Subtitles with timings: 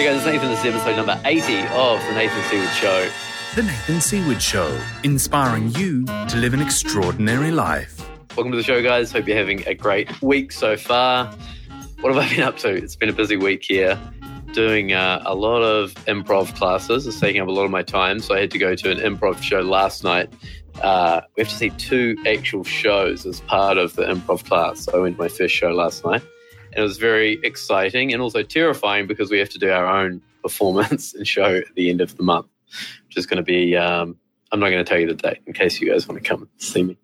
[0.00, 0.48] Hey guys, it's Nathan.
[0.48, 3.10] This is episode number 80 of The Nathan Seaward Show.
[3.54, 8.00] The Nathan Seaward Show, inspiring you to live an extraordinary life.
[8.34, 9.12] Welcome to the show, guys.
[9.12, 11.26] Hope you're having a great week so far.
[12.00, 12.70] What have I been up to?
[12.70, 14.00] It's been a busy week here.
[14.54, 17.06] Doing uh, a lot of improv classes.
[17.06, 18.20] It's taking up a lot of my time.
[18.20, 20.32] So I had to go to an improv show last night.
[20.80, 24.80] Uh, we have to see two actual shows as part of the improv class.
[24.80, 26.22] So I went to my first show last night.
[26.72, 30.22] And it was very exciting and also terrifying because we have to do our own
[30.42, 32.46] performance and show at the end of the month,
[33.06, 34.16] which is going to be, um,
[34.52, 36.42] I'm not going to tell you the date in case you guys want to come
[36.42, 36.96] and see me.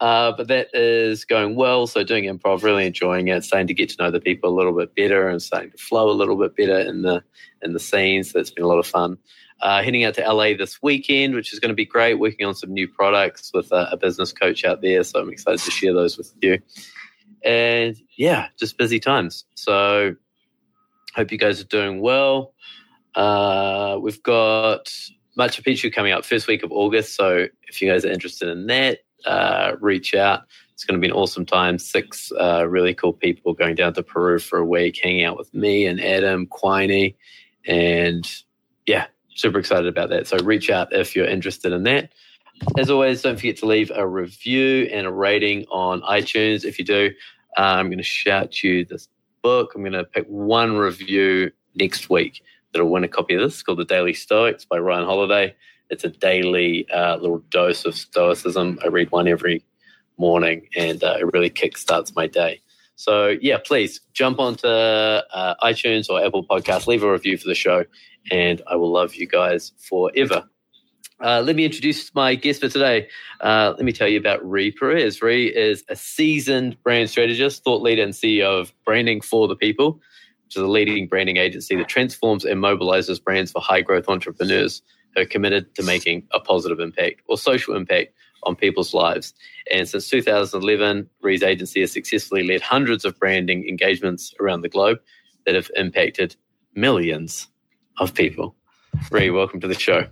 [0.00, 1.86] Uh, but that is going well.
[1.88, 4.72] So doing improv, really enjoying it, starting to get to know the people a little
[4.72, 7.24] bit better and starting to flow a little bit better in the
[7.62, 8.32] in the scenes.
[8.32, 9.18] That's been a lot of fun.
[9.60, 12.14] Uh, heading out to LA this weekend, which is going to be great.
[12.14, 15.60] Working on some new products with a, a business coach out there, so I'm excited
[15.60, 16.60] to share those with you.
[17.44, 19.44] And yeah, just busy times.
[19.54, 20.14] So
[21.14, 22.54] hope you guys are doing well.
[23.14, 24.86] Uh, we've got
[25.38, 27.14] Machu Picchu coming up first week of August.
[27.16, 30.42] So if you guys are interested in that, uh, reach out.
[30.72, 31.78] It's going to be an awesome time.
[31.78, 35.52] Six uh, really cool people going down to Peru for a week, hanging out with
[35.52, 37.16] me and Adam Quiney.
[37.66, 38.30] And
[38.86, 40.28] yeah, super excited about that.
[40.28, 42.12] So reach out if you're interested in that.
[42.76, 46.64] As always, don't forget to leave a review and a rating on iTunes.
[46.64, 47.10] If you do,
[47.56, 49.08] uh, I'm going to shout you this
[49.42, 49.72] book.
[49.74, 52.42] I'm going to pick one review next week
[52.72, 53.54] that'll win a copy of this.
[53.54, 55.54] It's called The Daily Stoics by Ryan Holiday.
[55.90, 58.78] It's a daily uh, little dose of stoicism.
[58.84, 59.64] I read one every
[60.18, 62.60] morning, and uh, it really kickstarts my day.
[62.96, 67.54] So yeah, please jump onto uh, iTunes or Apple Podcasts, leave a review for the
[67.54, 67.84] show,
[68.30, 70.44] and I will love you guys forever.
[71.20, 73.08] Uh, let me introduce my guest for today.
[73.40, 75.20] Uh, let me tell you about Re Perez.
[75.20, 80.00] Re is a seasoned brand strategist, thought leader, and CEO of Branding for the People,
[80.44, 84.80] which is a leading branding agency that transforms and mobilizes brands for high growth entrepreneurs
[85.16, 88.12] who are committed to making a positive impact or social impact
[88.44, 89.34] on people's lives.
[89.72, 94.98] And since 2011, Re's agency has successfully led hundreds of branding engagements around the globe
[95.46, 96.36] that have impacted
[96.76, 97.48] millions
[97.98, 98.54] of people.
[99.10, 100.06] Re, welcome to the show.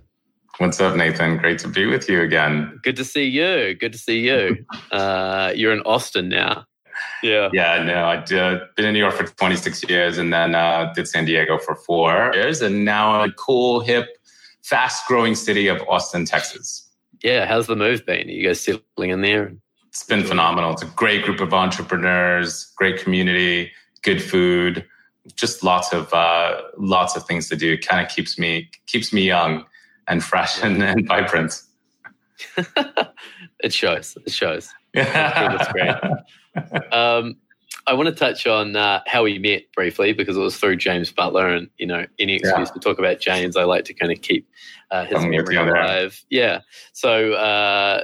[0.59, 1.37] What's up, Nathan?
[1.37, 2.79] Great to be with you again.
[2.81, 3.75] Good to see you.
[3.75, 4.65] Good to see you.
[4.91, 6.65] Uh, you're in Austin now.
[7.21, 7.49] Yeah.
[7.53, 11.07] Yeah, no, I've uh, been in New York for 26 years and then uh, did
[11.07, 12.61] San Diego for four years.
[12.61, 14.07] And now a cool, hip,
[14.63, 16.89] fast growing city of Austin, Texas.
[17.21, 17.45] Yeah.
[17.45, 18.27] How's the move been?
[18.27, 19.53] Are you guys settling in there?
[19.87, 20.71] It's been phenomenal.
[20.71, 24.85] It's a great group of entrepreneurs, great community, good food,
[25.35, 27.77] just lots of uh, lots of things to do.
[27.77, 29.65] Kind of keeps me keeps me young
[30.07, 31.61] and fresh and, and vibrant.
[33.59, 34.17] it shows.
[34.25, 34.69] It shows.
[34.93, 35.95] That's great.
[36.91, 37.37] Um,
[37.87, 41.11] I want to touch on uh, how we met briefly because it was through James
[41.11, 42.73] Butler, and you know, any excuse yeah.
[42.73, 44.47] to talk about James, I like to kind of keep
[44.91, 46.23] uh, his memory alive.
[46.29, 46.61] Yeah.
[46.91, 48.03] So uh,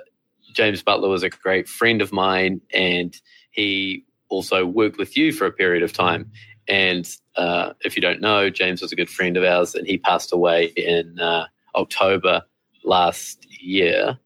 [0.53, 3.19] James Butler was a great friend of mine, and
[3.51, 6.31] he also worked with you for a period of time.
[6.67, 9.97] And uh, if you don't know, James was a good friend of ours, and he
[9.97, 12.43] passed away in uh, October
[12.83, 14.17] last year.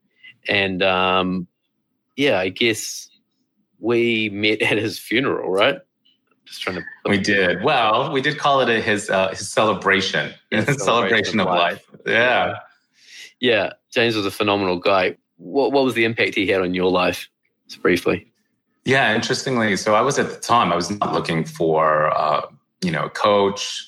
[0.47, 1.47] And um,
[2.15, 3.09] yeah, I guess
[3.79, 5.79] we met at his funeral, right?
[6.45, 6.83] Just trying to.
[7.05, 7.63] We did.
[7.63, 11.85] Well, we did call it a, his uh, his celebration, his celebration, celebration of life.
[11.91, 12.01] life.
[12.05, 12.53] Yeah.
[13.39, 13.73] yeah.
[13.91, 15.17] James was a phenomenal guy.
[15.37, 17.27] What what was the impact he had on your life?
[17.67, 18.31] Just briefly.
[18.85, 22.43] Yeah, interestingly, so I was at the time I was not looking for uh,
[22.81, 23.85] you know a coach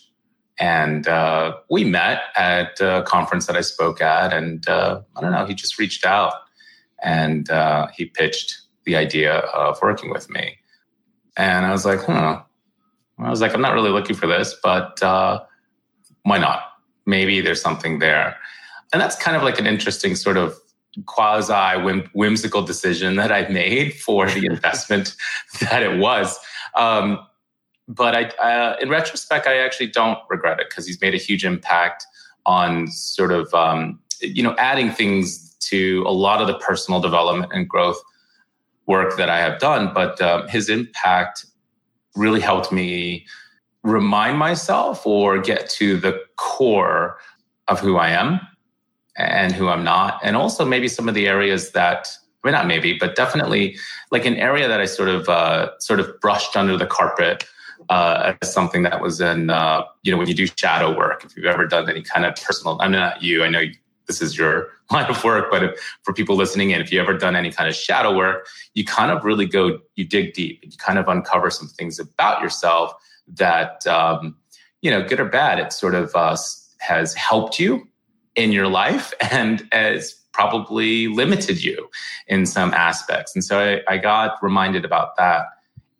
[0.59, 4.34] and uh, we met at a conference that I spoke at.
[4.34, 6.34] And uh, I don't know, he just reached out
[7.02, 10.58] and uh, he pitched the idea of working with me.
[11.38, 12.42] And I was like, huh.
[13.18, 15.42] I was like, I'm not really looking for this, but uh,
[16.24, 16.64] why not?
[17.06, 18.38] Maybe there's something there.
[18.92, 20.58] And that's kind of like an interesting sort of
[21.06, 21.80] quasi
[22.14, 25.16] whimsical decision that I made for the investment
[25.62, 26.38] that it was.
[26.75, 27.19] Um,
[27.89, 31.44] but I, uh, in retrospect, I actually don't regret it because he's made a huge
[31.44, 32.06] impact
[32.45, 37.51] on sort of, um, you know, adding things to a lot of the personal development
[37.51, 38.00] and growth
[38.86, 39.91] work that I have done.
[39.94, 41.45] But um, his impact
[42.15, 43.25] really helped me
[43.81, 47.18] remind myself or get to the core
[47.68, 48.39] of who I am
[49.18, 50.19] and who I'm not.
[50.24, 52.07] And also maybe some of the areas that,
[52.44, 53.77] I mean, not maybe, but definitely
[54.12, 57.45] like an area that I sort of, uh, sort of brushed under the carpet
[57.89, 61.36] uh, as something that was in, uh, you know, when you do shadow work, if
[61.36, 63.63] you've ever done any kind of personal, I'm not you, I know
[64.07, 67.18] this is your line of work, but if, for people listening in, if you ever
[67.18, 70.71] done any kind of shadow work, you kind of really go, you dig deep, and
[70.71, 72.94] you kind of uncover some things about yourself
[73.27, 74.35] that, um,
[74.81, 76.38] you know, good or bad, it sort of uh,
[76.80, 77.88] has helped you
[78.35, 81.89] in your life and has probably limited you
[82.27, 83.35] in some aspects.
[83.35, 85.45] And so I, I got reminded about that.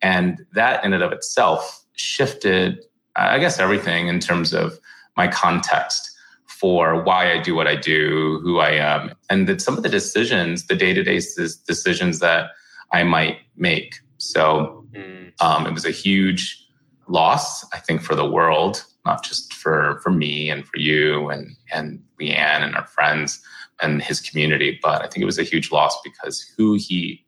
[0.02, 2.84] And that in and of itself shifted,
[3.16, 4.78] I guess, everything in terms of
[5.16, 6.10] my context
[6.46, 9.88] for why I do what I do, who I am, and that some of the
[9.88, 11.20] decisions, the day to day
[11.66, 12.50] decisions that
[12.92, 13.94] I might make.
[14.18, 15.32] So mm.
[15.40, 16.66] um, it was a huge
[17.08, 21.56] loss, I think, for the world, not just for for me and for you and
[21.72, 23.40] and Leanne and our friends
[23.80, 27.24] and his community, but I think it was a huge loss because who he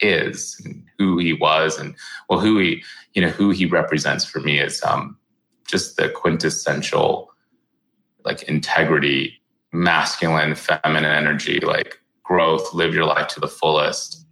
[0.00, 1.94] is and who he was and
[2.28, 2.82] well who he
[3.14, 5.16] you know who he represents for me is um
[5.66, 7.30] just the quintessential
[8.24, 9.40] like integrity
[9.72, 14.24] masculine feminine energy like growth live your life to the fullest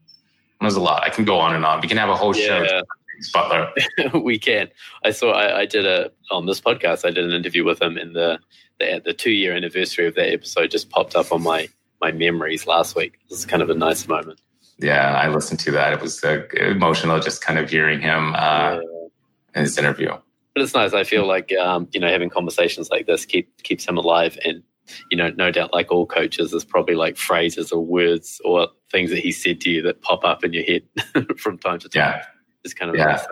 [0.61, 2.65] there's a lot i can go on and on we can have a whole yeah.
[2.65, 2.83] show
[3.33, 3.73] Butler.
[4.21, 4.69] we can.
[5.05, 5.33] I saw.
[5.33, 7.05] I, I, did a on this podcast.
[7.05, 8.39] I did an interview with him in the
[8.81, 10.71] the, the two year anniversary of that episode.
[10.71, 11.69] Just popped up on my
[12.01, 13.19] my memories last week.
[13.31, 14.41] This is kind of a nice moment.
[14.83, 15.93] Yeah, I listened to that.
[15.93, 18.79] It was uh, emotional, just kind of hearing him uh,
[19.55, 20.11] in his interview.
[20.55, 20.93] But it's nice.
[20.93, 24.63] I feel like um, you know having conversations like this keep keeps him alive, and
[25.11, 29.11] you know, no doubt, like all coaches, there's probably like phrases or words or things
[29.11, 30.83] that he said to you that pop up in your head
[31.39, 32.01] from time to time.
[32.01, 32.25] Yeah,
[32.65, 33.05] it's kind of yeah.
[33.05, 33.27] nice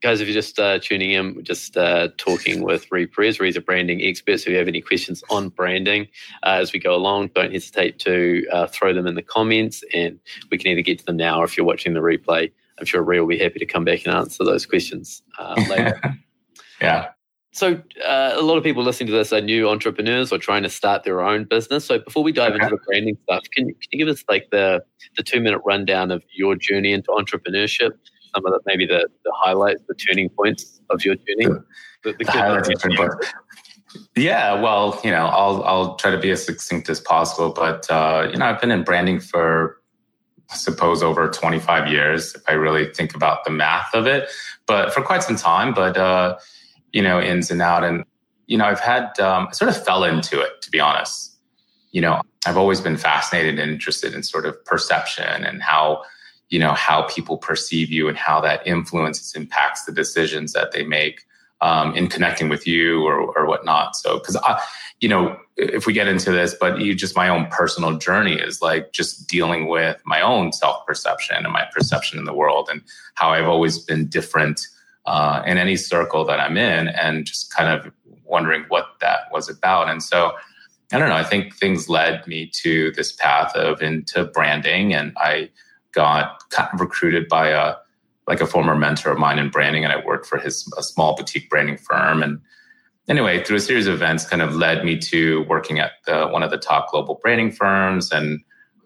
[0.00, 3.40] guys, if you're just uh, tuning in, we're just uh, talking with Re Perez.
[3.40, 4.38] Re's a branding expert.
[4.38, 6.08] So if you have any questions on branding
[6.42, 10.18] uh, as we go along, don't hesitate to uh, throw them in the comments and
[10.50, 13.02] we can either get to them now or if you're watching the replay, I'm sure
[13.02, 16.00] Re will be happy to come back and answer those questions uh, later.
[16.80, 17.08] yeah.
[17.52, 20.70] So, uh, a lot of people listening to this are new entrepreneurs or trying to
[20.70, 21.84] start their own business.
[21.84, 22.62] So, before we dive okay.
[22.62, 24.84] into the branding stuff, can you, can you give us like the
[25.16, 27.90] the two minute rundown of your journey into entrepreneurship?
[28.34, 31.46] Some of the maybe the, the highlights, the turning points of your journey?
[32.04, 33.26] The, the, the highlights and turning points.
[34.16, 38.28] Yeah, well, you know, I'll I'll try to be as succinct as possible, but uh,
[38.30, 39.80] you know, I've been in branding for
[40.50, 44.28] I suppose over 25 years if I really think about the math of it,
[44.66, 46.38] but for quite some time, but uh,
[46.92, 48.04] you know, ins and out and
[48.46, 51.38] you know, I've had um, I sort of fell into it to be honest.
[51.92, 56.02] You know, I've always been fascinated and interested in sort of perception and how
[56.50, 60.84] you know how people perceive you and how that influences impacts the decisions that they
[60.84, 61.22] make
[61.62, 63.96] um, in connecting with you or, or whatnot.
[63.96, 64.60] So because i
[65.00, 68.62] you know if we get into this but you just my own personal journey is
[68.62, 72.82] like just dealing with my own self-perception and my perception in the world and
[73.14, 74.60] how i've always been different
[75.06, 77.92] uh, in any circle that i'm in and just kind of
[78.24, 79.88] wondering what that was about.
[79.88, 80.32] And so
[80.92, 85.12] i don't know i think things led me to this path of into branding and
[85.16, 85.48] i
[85.92, 87.74] got kind of recruited by a
[88.26, 91.16] like a former mentor of mine in branding, and I worked for his a small
[91.16, 92.22] boutique branding firm.
[92.22, 92.40] And
[93.08, 96.42] anyway, through a series of events, kind of led me to working at the, one
[96.42, 98.40] of the top global branding firms, and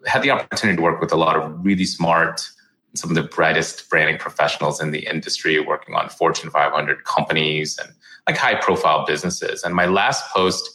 [0.05, 2.49] had the opportunity to work with a lot of really smart,
[2.95, 7.93] some of the brightest branding professionals in the industry, working on Fortune 500 companies and
[8.27, 9.63] like high profile businesses.
[9.63, 10.71] And my last post,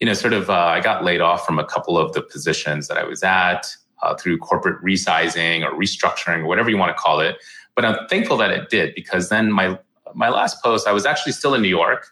[0.00, 2.88] you know, sort of, uh, I got laid off from a couple of the positions
[2.88, 3.66] that I was at
[4.02, 7.36] uh, through corporate resizing or restructuring or whatever you want to call it.
[7.74, 9.78] But I'm thankful that it did because then my
[10.14, 12.08] my last post, I was actually still in New York,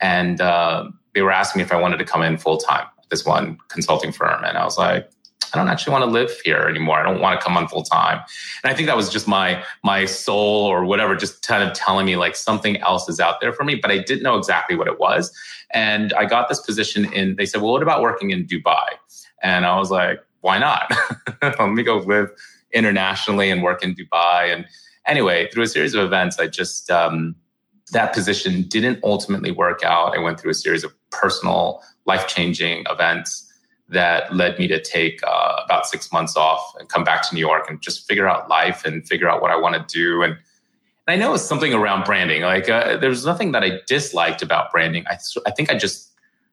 [0.00, 3.10] and uh, they were asking me if I wanted to come in full time at
[3.10, 5.10] this one consulting firm, and I was like,
[5.52, 6.98] I don't actually want to live here anymore.
[6.98, 8.20] I don't want to come on full time.
[8.64, 12.06] And I think that was just my my soul or whatever, just kind of telling
[12.06, 13.74] me like something else is out there for me.
[13.74, 15.32] But I didn't know exactly what it was.
[15.72, 17.36] And I got this position in.
[17.36, 18.86] They said, "Well, what about working in Dubai?"
[19.42, 20.92] And I was like, why not?
[21.42, 22.30] Let me go live
[22.72, 24.54] internationally and work in Dubai.
[24.54, 24.66] And
[25.06, 27.34] anyway, through a series of events, I just, um,
[27.92, 30.16] that position didn't ultimately work out.
[30.16, 33.48] I went through a series of personal, life changing events
[33.88, 37.40] that led me to take uh, about six months off and come back to New
[37.40, 40.22] York and just figure out life and figure out what I want to do.
[40.22, 40.40] And, and
[41.08, 42.42] I know it's something around branding.
[42.42, 45.04] Like uh, there's nothing that I disliked about branding.
[45.08, 46.11] I, I think I just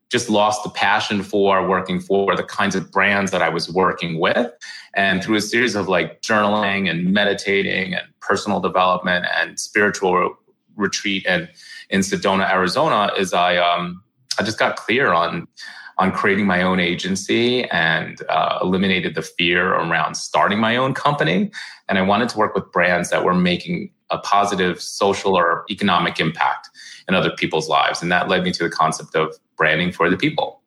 [0.09, 4.19] just lost the passion for working for the kinds of brands that I was working
[4.19, 4.51] with.
[4.95, 10.35] And through a series of like journaling and meditating and personal development and spiritual
[10.75, 11.49] retreat and
[11.89, 14.01] in Sedona, Arizona, is I um
[14.39, 15.47] I just got clear on
[15.97, 21.51] on creating my own agency and uh, eliminated the fear around starting my own company.
[21.89, 26.19] And I wanted to work with brands that were making a positive social or economic
[26.19, 26.69] impact
[27.07, 28.01] in other people's lives.
[28.01, 30.61] And that led me to the concept of branding for the people.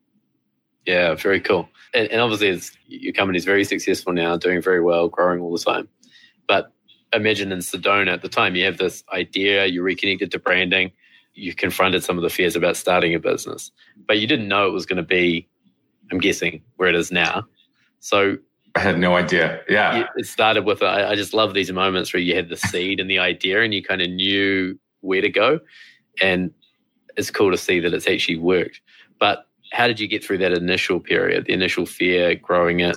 [0.87, 1.68] Yeah, very cool.
[1.94, 5.58] And, and obviously, your company is very successful now, doing very well, growing all the
[5.58, 5.88] time.
[6.49, 6.72] But
[7.12, 10.92] imagine in Sedona at the time, you have this idea, you're reconnected to branding.
[11.34, 13.70] you confronted some of the fears about starting a business,
[14.06, 15.49] but you didn't know it was going to be,
[16.11, 17.46] I'm guessing, where it is now.
[18.00, 18.37] So
[18.74, 19.60] I had no idea.
[19.68, 20.06] Yeah.
[20.16, 23.18] It started with, I, just love these moments where you had the seed and the
[23.18, 25.60] idea and you kind of knew where to go.
[26.20, 26.52] And
[27.16, 28.80] it's cool to see that it's actually worked.
[29.18, 32.96] But how did you get through that initial period, the initial fear, growing it?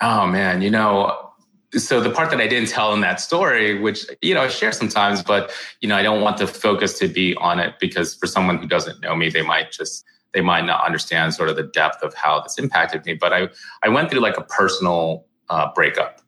[0.00, 0.62] Oh, man.
[0.62, 1.32] You know,
[1.74, 4.72] so the part that I didn't tell in that story, which you know I share
[4.72, 8.26] sometimes, but you know I don't want the focus to be on it because for
[8.26, 11.62] someone who doesn't know me, they might just they might not understand sort of the
[11.62, 13.14] depth of how this impacted me.
[13.14, 13.48] But I
[13.82, 16.20] I went through like a personal uh, breakup,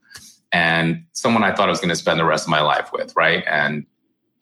[0.52, 3.14] and someone I thought I was going to spend the rest of my life with,
[3.16, 3.44] right?
[3.46, 3.86] And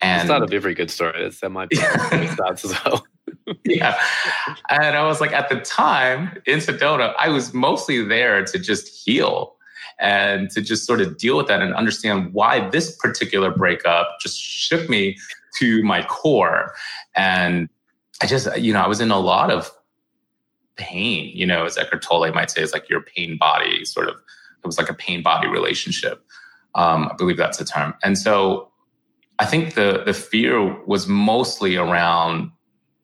[0.01, 1.23] and it's not a very good story.
[1.23, 1.77] That's, that might be
[2.27, 3.05] starts as well.
[3.65, 3.97] yeah.
[4.69, 8.87] And I was like, at the time in Sedona, I was mostly there to just
[8.87, 9.55] heal
[9.99, 14.39] and to just sort of deal with that and understand why this particular breakup just
[14.39, 15.17] shook me
[15.57, 16.73] to my core.
[17.15, 17.69] And
[18.23, 19.69] I just, you know, I was in a lot of
[20.77, 24.15] pain, you know, as Eckhart Tolle might say, it's like your pain body sort of,
[24.15, 26.25] it was like a pain body relationship.
[26.73, 27.93] Um, I believe that's the term.
[28.01, 28.71] And so
[29.39, 32.49] I think the the fear was mostly around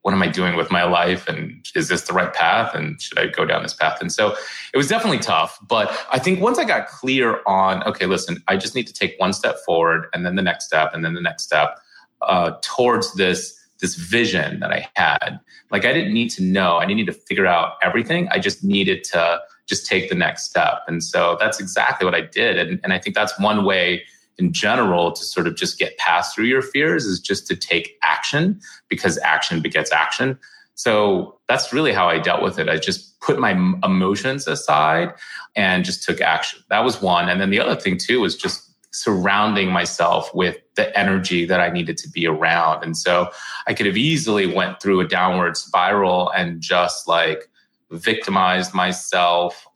[0.04, 1.28] what am I doing with my life?
[1.28, 2.74] And is this the right path?
[2.74, 4.00] And should I go down this path?
[4.00, 4.34] And so
[4.74, 5.60] it was definitely tough.
[5.68, 9.16] But I think once I got clear on, okay, listen, I just need to take
[9.18, 11.78] one step forward and then the next step and then the next step
[12.22, 15.40] uh, towards this this vision that I had.
[15.72, 18.28] Like I didn't need to know, I didn't need to figure out everything.
[18.30, 20.82] I just needed to just take the next step.
[20.88, 22.58] And so that's exactly what I did.
[22.58, 24.04] And, and I think that's one way
[24.38, 27.98] in general to sort of just get past through your fears is just to take
[28.02, 30.40] action because action begets action.
[30.76, 32.70] So that's really how I dealt with it.
[32.70, 33.52] I just put my
[33.84, 35.14] emotions aside
[35.56, 36.62] and just took action.
[36.70, 37.28] That was one.
[37.28, 41.70] And then the other thing too was just surrounding myself with the energy that I
[41.70, 42.86] needed to be around.
[42.86, 43.30] And so
[43.68, 47.50] I could have easily went through a downward spiral and just like
[47.92, 49.68] victimized myself.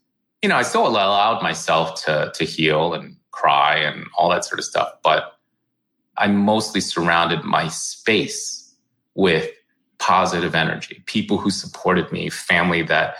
[0.41, 4.60] You know, I still allowed myself to to heal and cry and all that sort
[4.60, 4.93] of stuff.
[5.03, 5.33] But
[6.17, 8.74] I mostly surrounded my space
[9.15, 9.50] with
[10.00, 13.15] positive energy, people who supported me, family that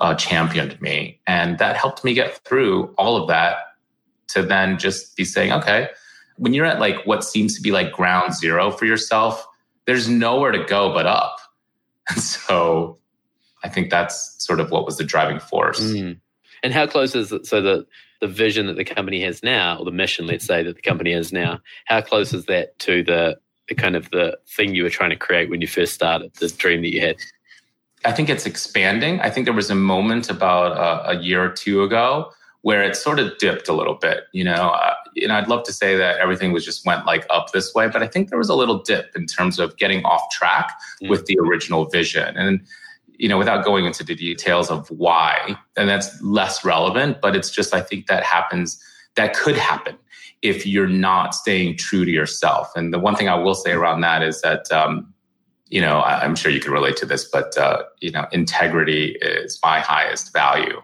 [0.00, 1.18] uh, championed me.
[1.26, 3.56] And that helped me get through all of that
[4.28, 5.88] to then just be saying, okay,
[6.42, 9.46] when you're at like what seems to be like ground zero for yourself,
[9.86, 11.38] there's nowhere to go but up.
[12.10, 12.98] And so
[13.62, 15.80] I think that's sort of what was the driving force.
[15.80, 16.18] Mm.
[16.64, 17.86] And how close is it so that
[18.20, 21.12] the vision that the company has now, or the mission, let's say, that the company
[21.12, 24.90] has now, how close is that to the, the kind of the thing you were
[24.90, 27.16] trying to create when you first started, the dream that you had?
[28.04, 29.20] I think it's expanding.
[29.20, 32.32] I think there was a moment about uh, a year or two ago
[32.62, 34.24] where it sort of dipped a little bit.
[34.32, 37.26] You know, uh, you know, I'd love to say that everything was just went like
[37.30, 40.04] up this way, but I think there was a little dip in terms of getting
[40.04, 41.08] off track mm.
[41.08, 42.36] with the original vision.
[42.36, 42.62] And
[43.18, 47.50] you know, without going into the details of why, and that's less relevant, but it's
[47.50, 48.82] just, I think that happens,
[49.14, 49.96] that could happen
[50.40, 52.72] if you're not staying true to yourself.
[52.74, 55.12] And the one thing I will say around that is that, um,
[55.68, 59.60] you know, I'm sure you can relate to this, but, uh, you know, integrity is
[59.62, 60.82] my highest value.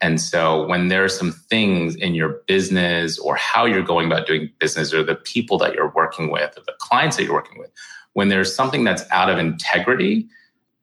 [0.00, 4.26] And so when there are some things in your business or how you're going about
[4.26, 7.58] doing business or the people that you're working with or the clients that you're working
[7.58, 7.70] with,
[8.14, 10.26] when there's something that's out of integrity,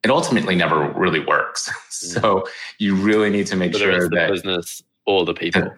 [0.04, 1.70] it ultimately never really works.
[1.98, 2.20] Mm-hmm.
[2.20, 2.46] so
[2.78, 5.68] you really need to make sure that business all the people.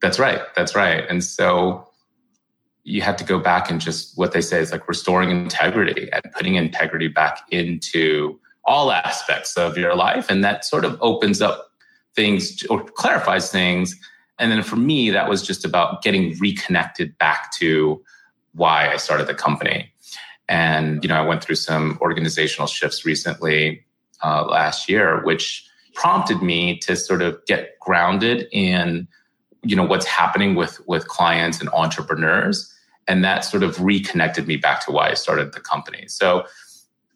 [0.00, 0.40] That's right.
[0.54, 1.04] That's right.
[1.08, 1.88] And so
[2.84, 6.22] you have to go back and just what they say is like restoring integrity and
[6.32, 10.30] putting integrity back into all aspects of your life.
[10.30, 11.70] And that sort of opens up
[12.14, 13.98] things or clarifies things.
[14.38, 18.02] And then for me, that was just about getting reconnected back to
[18.52, 19.92] why I started the company.
[20.48, 23.84] And, you know, I went through some organizational shifts recently
[24.22, 29.06] uh, last year, which prompted me to sort of get grounded in,
[29.62, 32.70] you know, what's happening with, with clients and entrepreneurs.
[33.06, 36.06] And that sort of reconnected me back to why I started the company.
[36.08, 36.44] So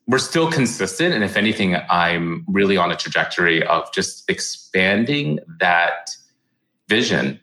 [0.09, 1.15] we're still consistent.
[1.15, 6.11] And if anything, I'm really on a trajectory of just expanding that
[6.89, 7.39] vision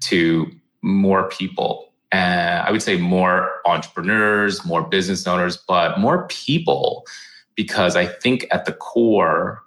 [0.00, 0.50] to
[0.82, 7.04] more people and I would say more entrepreneurs, more business owners, but more people,
[7.56, 9.60] because I think at the core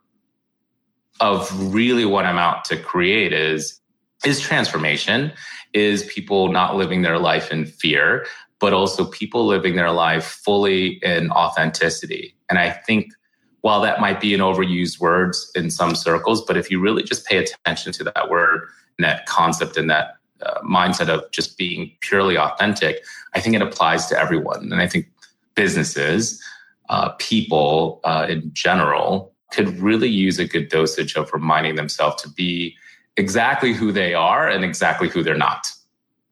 [1.19, 3.81] of really what I'm out to create is
[4.25, 5.33] is transformation,
[5.73, 8.25] is people not living their life in fear,
[8.59, 12.35] but also people living their life fully in authenticity.
[12.49, 13.13] And I think
[13.61, 17.25] while that might be an overused word in some circles, but if you really just
[17.25, 21.91] pay attention to that word and that concept and that uh, mindset of just being
[22.01, 24.71] purely authentic, I think it applies to everyone.
[24.71, 25.07] And I think
[25.55, 26.41] businesses,
[26.89, 32.29] uh, people uh, in general could really use a good dosage of reminding themselves to
[32.29, 32.75] be
[33.17, 35.71] exactly who they are and exactly who they're not.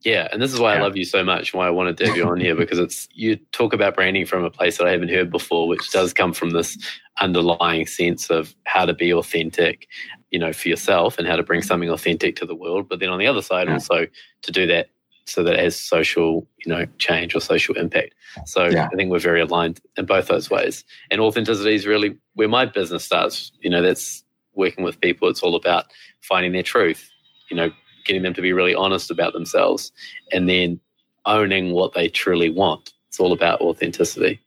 [0.05, 0.79] Yeah, and this is why yeah.
[0.79, 1.51] I love you so much.
[1.51, 4.27] And why I wanted to have you on here because it's you talk about branding
[4.27, 6.77] from a place that I haven't heard before, which does come from this
[7.19, 9.87] underlying sense of how to be authentic,
[10.29, 11.67] you know, for yourself and how to bring mm-hmm.
[11.67, 12.87] something authentic to the world.
[12.87, 13.73] But then on the other side, yeah.
[13.73, 14.05] also
[14.43, 14.89] to do that
[15.25, 18.13] so that it has social, you know, change or social impact.
[18.45, 18.87] So yeah.
[18.91, 20.83] I think we're very aligned in both those ways.
[21.09, 23.51] And authenticity is really where my business starts.
[23.59, 25.29] You know, that's working with people.
[25.29, 25.85] It's all about
[26.21, 27.09] finding their truth.
[27.49, 27.71] You know,
[28.05, 29.91] getting them to be really honest about themselves
[30.31, 30.79] and then
[31.25, 32.93] owning what they truly want.
[33.07, 34.39] It's all about authenticity.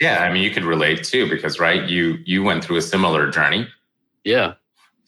[0.00, 3.30] Yeah, I mean, you could relate too because right, you you went through a similar
[3.30, 3.68] journey.
[4.24, 4.54] Yeah.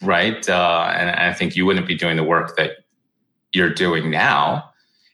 [0.02, 2.84] Right, uh, and I think you wouldn't be doing the work that
[3.52, 4.70] you're doing now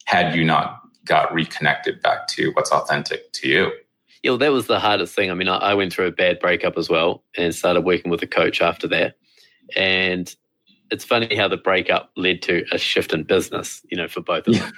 [0.06, 3.72] had you not got reconnected back to what's authentic to you.
[4.22, 5.30] Yeah, well, that was the hardest thing.
[5.30, 8.22] I mean, I, I went through a bad breakup as well and started working with
[8.22, 9.16] a coach after that.
[9.76, 10.34] And
[10.90, 14.46] it's funny how the breakup led to a shift in business, you know, for both
[14.46, 14.72] of them.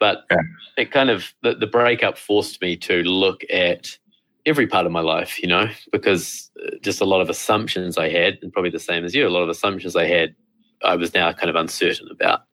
[0.00, 0.38] But yeah.
[0.78, 3.98] it kind of the, the breakup forced me to look at
[4.46, 8.08] every part of my life, you know, because uh, just a lot of assumptions I
[8.08, 10.34] had, and probably the same as you, a lot of assumptions I had,
[10.82, 12.44] I was now kind of uncertain about.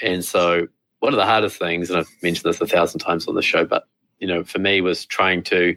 [0.00, 0.68] And so,
[1.00, 3.64] one of the hardest things, and I've mentioned this a thousand times on the show,
[3.64, 3.88] but
[4.20, 5.74] you know, for me was trying to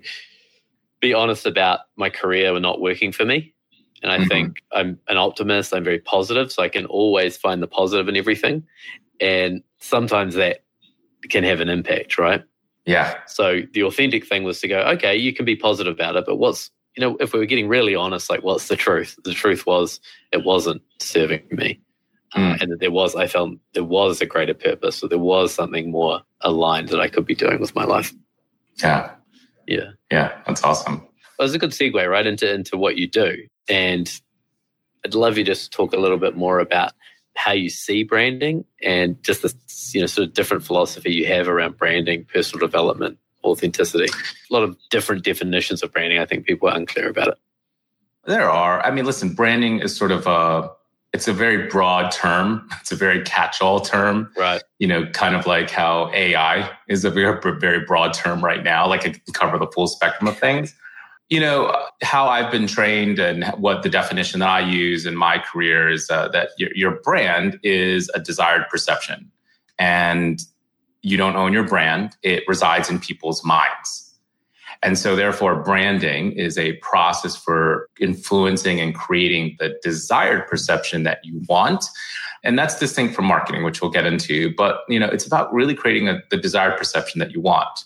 [1.00, 3.55] be honest about my career and not working for me
[4.02, 4.28] and I mm-hmm.
[4.28, 5.74] think I'm an optimist.
[5.74, 8.64] I'm very positive, so I can always find the positive in everything.
[9.20, 10.64] And sometimes that
[11.30, 12.44] can have an impact, right?
[12.86, 13.16] Yeah.
[13.28, 16.36] So the authentic thing was to go, okay, you can be positive about it, but
[16.36, 19.18] what's, you know, if we were getting really honest, like what's the truth?
[19.24, 20.00] The truth was
[20.32, 21.82] it wasn't serving me.
[22.34, 22.52] Uh, mm.
[22.52, 25.54] Uh, and that there was, I felt there was a greater purpose, or there was
[25.54, 28.14] something more aligned that I could be doing with my life.
[28.84, 29.12] Yeah.
[29.68, 29.92] Yeah.
[30.12, 30.34] Yeah.
[30.46, 31.08] That's awesome.
[31.40, 33.36] Well, it's a good segue right into into what you do.
[33.70, 34.12] And
[35.06, 36.94] I'd love you just to talk a little bit more about
[37.36, 39.54] how you see branding and just the
[39.94, 44.06] you know sort of different philosophy you have around branding, personal development, authenticity.
[44.06, 46.20] A lot of different definitions of branding.
[46.20, 47.38] I think people are unclear about it.
[48.26, 48.84] There are.
[48.84, 50.72] I mean, listen, branding is sort of a
[51.14, 52.68] it's a very broad term.
[52.82, 54.32] It's a very catch-all term.
[54.38, 54.62] Right.
[54.78, 58.88] You know, kind of like how AI is a very very broad term right now.
[58.88, 60.76] Like it can cover the full spectrum of things
[61.30, 65.40] you know how i've been trained and what the definition that i use in my
[65.40, 69.32] career is uh, that your, your brand is a desired perception
[69.80, 70.42] and
[71.06, 72.18] you don't own your brand.
[72.24, 74.02] It resides in people's minds.
[74.82, 81.24] And so therefore branding is a process for influencing and creating the desired perception that
[81.24, 81.86] you want.
[82.44, 85.74] And that's distinct from marketing which we'll get into but you know it's about really
[85.74, 87.86] creating a, the desired perception that you want.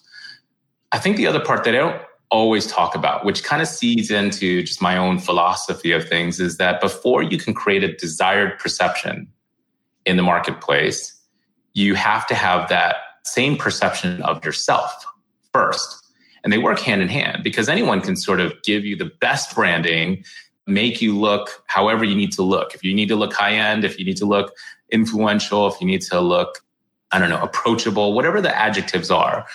[0.92, 4.12] I think the other part that i don't always talk about, which kind of seeds
[4.12, 8.60] into just my own philosophy of things, is that before you can create a desired
[8.60, 9.28] perception
[10.06, 11.20] in the marketplace,
[11.74, 15.06] you have to have that same perception of yourself
[15.54, 16.06] first.
[16.44, 19.54] And they work hand in hand because anyone can sort of give you the best
[19.56, 20.24] branding,
[20.68, 22.74] make you look however you need to look.
[22.74, 24.54] If you need to look high end, if you need to look
[24.92, 26.60] influential, if you need to look,
[27.12, 29.46] I don't know, approachable, whatever the adjectives are,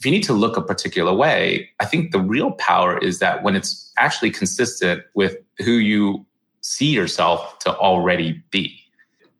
[0.00, 3.42] if you need to look a particular way, I think the real power is that
[3.42, 6.24] when it's actually consistent with who you
[6.62, 8.80] see yourself to already be.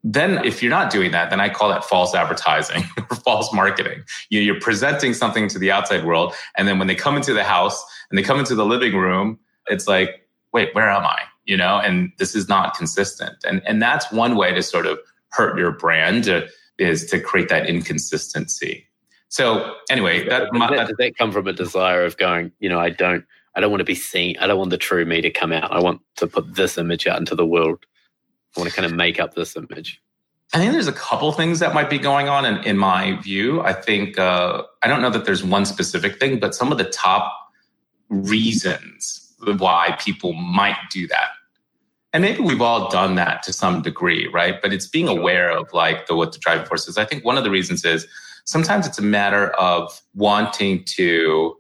[0.05, 4.03] Then, if you're not doing that, then I call that false advertising or false marketing.
[4.29, 6.35] You are presenting something to the outside world.
[6.59, 9.39] And then when they come into the house and they come into the living room,
[9.67, 11.21] it's like, wait, where am I?
[11.47, 13.37] You know, and this is not consistent.
[13.47, 14.99] And, and that's one way to sort of
[15.31, 16.43] hurt your brand uh,
[16.79, 18.87] is to create that inconsistency.
[19.31, 22.81] So anyway, that, my, that, does that come from a desire of going, you know,
[22.81, 24.37] I don't, I don't want to be seen.
[24.41, 25.73] I don't want the true me to come out.
[25.73, 27.79] I want to put this image out into the world.
[28.57, 30.03] I want to kind of make up this image.
[30.53, 33.61] I think there's a couple things that might be going on in, in my view.
[33.61, 36.85] I think, uh, I don't know that there's one specific thing, but some of the
[36.85, 37.33] top
[38.09, 41.29] reasons why people might do that.
[42.13, 44.61] And maybe we've all done that to some degree, right?
[44.61, 46.99] But it's being aware of like the, what the driving force is.
[46.99, 48.09] I think one of the reasons is
[48.45, 51.57] sometimes it's a matter of wanting to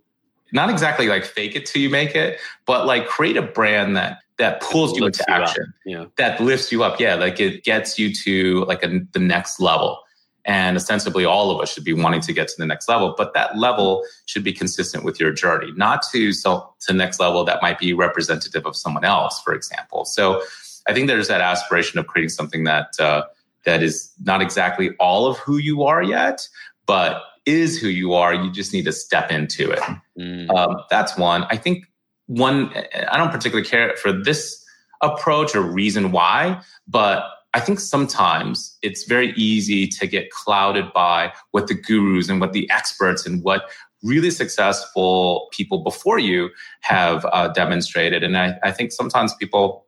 [0.53, 4.19] not exactly like fake it till you make it, but like create a brand that
[4.39, 6.07] that pulls you into you action, yeah.
[6.17, 6.99] that lifts you up.
[6.99, 10.01] Yeah, like it gets you to like a, the next level.
[10.47, 13.35] And ostensibly, all of us should be wanting to get to the next level, but
[13.35, 17.61] that level should be consistent with your journey, not to so to next level that
[17.61, 20.07] might be representative of someone else, for example.
[20.07, 20.43] So,
[20.89, 23.25] I think there's that aspiration of creating something that uh,
[23.65, 26.49] that is not exactly all of who you are yet,
[26.91, 28.35] but is who you are.
[28.35, 29.79] You just need to step into it.
[30.19, 30.53] Mm.
[30.53, 31.45] Um, that's one.
[31.49, 31.85] I think
[32.27, 32.75] one,
[33.09, 34.61] I don't particularly care for this
[35.01, 37.23] approach or reason why, but
[37.55, 42.55] I think sometimes it's very easy to get clouded by what the gurus and what
[42.55, 43.71] the experts and what
[44.03, 46.51] really successful people before you
[46.81, 48.25] have uh, demonstrated.
[48.25, 49.87] And I, I think sometimes people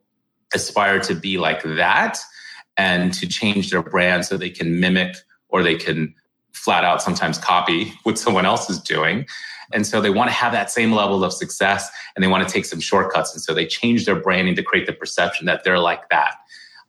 [0.53, 2.17] aspire to be like that
[2.77, 5.17] and to change their brand so they can mimic
[5.49, 6.15] or they can
[6.53, 9.25] flat out sometimes copy what someone else is doing.
[9.73, 12.53] And so they want to have that same level of success and they want to
[12.53, 13.33] take some shortcuts.
[13.33, 16.35] And so they change their branding to create the perception that they're like that.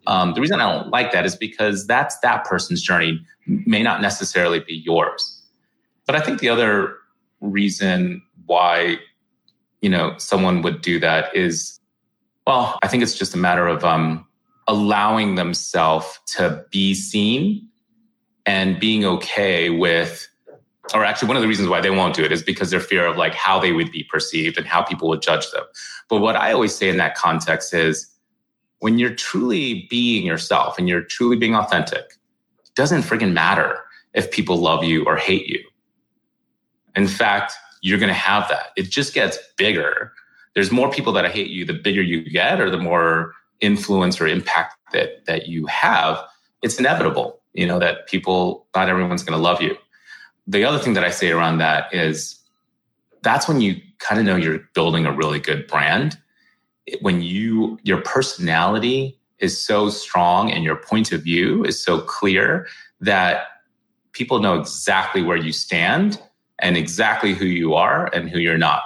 [0.06, 4.02] Um, the reason I don't like that is because that's that person's journey may not
[4.02, 5.42] necessarily be yours.
[6.06, 6.96] But I think the other
[7.40, 8.98] reason why,
[9.80, 11.80] you know, someone would do that is,
[12.46, 14.26] well, I think it's just a matter of um,
[14.68, 17.66] allowing themselves to be seen
[18.46, 20.28] and being okay with
[20.92, 23.06] or actually one of the reasons why they won't do it is because their fear
[23.06, 25.64] of like how they would be perceived and how people would judge them.
[26.10, 28.10] But what I always say in that context is
[28.80, 32.04] when you're truly being yourself and you're truly being authentic,
[32.64, 33.78] it doesn't friggin' matter
[34.12, 35.64] if people love you or hate you.
[36.94, 38.68] In fact, you're going to have that.
[38.76, 40.12] It just gets bigger.
[40.54, 44.26] There's more people that hate you the bigger you get or the more influence or
[44.26, 46.22] impact that that you have.
[46.62, 49.76] It's inevitable, you know, that people not everyone's going to love you.
[50.46, 52.38] The other thing that I say around that is
[53.22, 56.18] that's when you kind of know you're building a really good brand
[57.00, 62.66] when you your personality is so strong and your point of view is so clear
[63.00, 63.46] that
[64.12, 66.20] people know exactly where you stand
[66.60, 68.82] and exactly who you are and who you're not.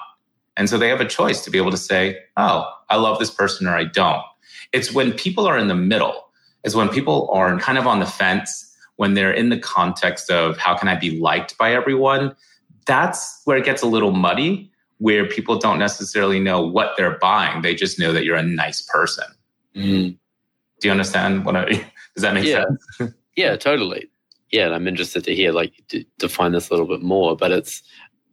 [0.56, 3.30] And so they have a choice to be able to say, oh, I love this
[3.30, 4.22] person or I don't.
[4.72, 6.27] It's when people are in the middle,
[6.64, 8.64] it's when people are kind of on the fence,
[8.96, 12.34] when they're in the context of how can I be liked by everyone.
[12.86, 17.62] That's where it gets a little muddy where people don't necessarily know what they're buying.
[17.62, 19.24] They just know that you're a nice person.
[19.74, 20.18] Mm.
[20.80, 21.64] Do you understand what I
[22.14, 22.64] does that make yeah.
[22.98, 23.14] sense?
[23.36, 24.10] yeah, totally.
[24.50, 27.36] Yeah, and I'm interested to hear like to define this a little bit more.
[27.36, 27.82] But it's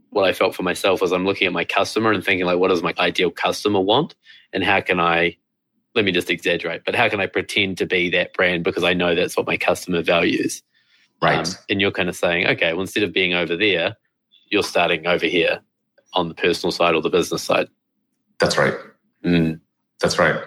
[0.09, 2.69] what I felt for myself was I'm looking at my customer and thinking like, what
[2.69, 4.15] does my ideal customer want,
[4.53, 5.37] and how can I?
[5.95, 8.93] Let me just exaggerate, but how can I pretend to be that brand because I
[8.93, 10.61] know that's what my customer values.
[11.21, 11.47] Right.
[11.47, 13.95] Um, and you're kind of saying, okay, well, instead of being over there,
[14.49, 15.61] you're starting over here
[16.13, 17.67] on the personal side or the business side.
[18.39, 18.73] That's right.
[19.23, 19.59] Mm.
[20.01, 20.41] That's right.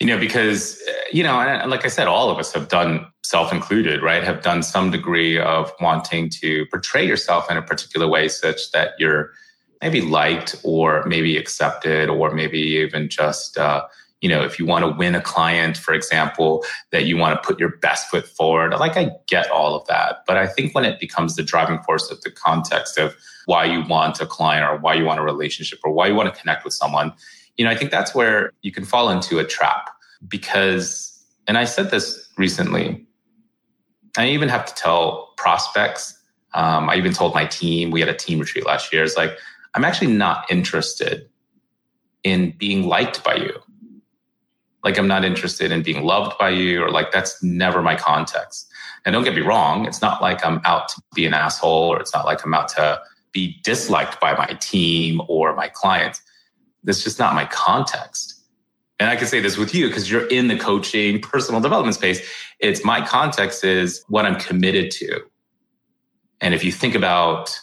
[0.00, 4.02] You know, because, you know, like I said, all of us have done, self included,
[4.02, 8.72] right, have done some degree of wanting to portray yourself in a particular way such
[8.72, 9.30] that you're
[9.80, 13.84] maybe liked or maybe accepted or maybe even just, uh,
[14.22, 17.46] you know, if you want to win a client, for example, that you want to
[17.46, 18.72] put your best foot forward.
[18.72, 20.22] Like I get all of that.
[20.28, 23.84] But I think when it becomes the driving force of the context of why you
[23.84, 26.64] want a client or why you want a relationship or why you want to connect
[26.64, 27.12] with someone,
[27.56, 29.90] you know, I think that's where you can fall into a trap
[30.28, 33.04] because, and I said this recently,
[34.16, 36.16] I even have to tell prospects.
[36.54, 39.02] Um, I even told my team, we had a team retreat last year.
[39.02, 39.36] It's like,
[39.74, 41.28] I'm actually not interested
[42.22, 43.60] in being liked by you
[44.84, 48.68] like I'm not interested in being loved by you or like that's never my context.
[49.04, 52.00] And don't get me wrong, it's not like I'm out to be an asshole or
[52.00, 53.00] it's not like I'm out to
[53.32, 56.20] be disliked by my team or my clients.
[56.84, 58.40] That's just not my context.
[59.00, 62.20] And I can say this with you because you're in the coaching, personal development space.
[62.60, 65.20] It's my context is what I'm committed to.
[66.40, 67.58] And if you think about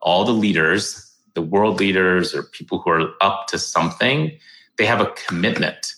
[0.00, 4.38] all the leaders, the world leaders or people who are up to something,
[4.76, 5.94] they have a commitment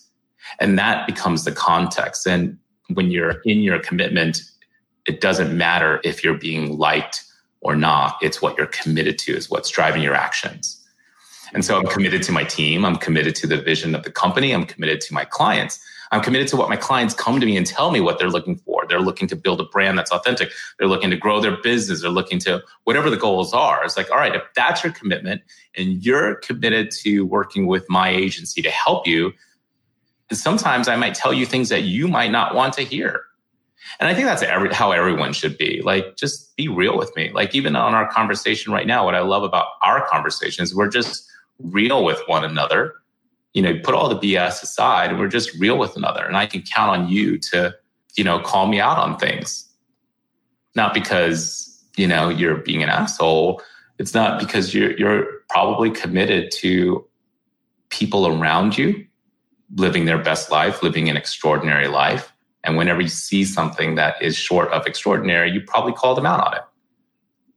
[0.59, 2.25] and that becomes the context.
[2.27, 2.57] And
[2.93, 4.41] when you're in your commitment,
[5.07, 7.23] it doesn't matter if you're being liked
[7.61, 8.17] or not.
[8.21, 10.83] It's what you're committed to, is what's driving your actions.
[11.53, 12.83] And so I'm committed to my team.
[12.83, 14.53] I'm committed to the vision of the company.
[14.53, 15.79] I'm committed to my clients.
[16.11, 18.57] I'm committed to what my clients come to me and tell me what they're looking
[18.57, 18.85] for.
[18.87, 20.51] They're looking to build a brand that's authentic.
[20.77, 22.01] They're looking to grow their business.
[22.01, 23.83] They're looking to whatever the goals are.
[23.83, 25.41] It's like, all right, if that's your commitment
[25.75, 29.33] and you're committed to working with my agency to help you,
[30.31, 33.23] sometimes I might tell you things that you might not want to hear.
[33.99, 35.81] And I think that's every, how everyone should be.
[35.83, 37.31] Like, just be real with me.
[37.31, 40.89] Like, even on our conversation right now, what I love about our conversation is we're
[40.89, 41.27] just
[41.59, 42.93] real with one another.
[43.53, 46.25] You know, put all the BS aside and we're just real with another.
[46.25, 47.73] And I can count on you to,
[48.15, 49.67] you know, call me out on things.
[50.75, 53.61] Not because, you know, you're being an asshole.
[53.97, 57.03] It's not because you're, you're probably committed to
[57.89, 59.06] people around you
[59.75, 62.33] living their best life, living an extraordinary life.
[62.63, 66.45] And whenever you see something that is short of extraordinary, you probably call them out
[66.45, 66.61] on it.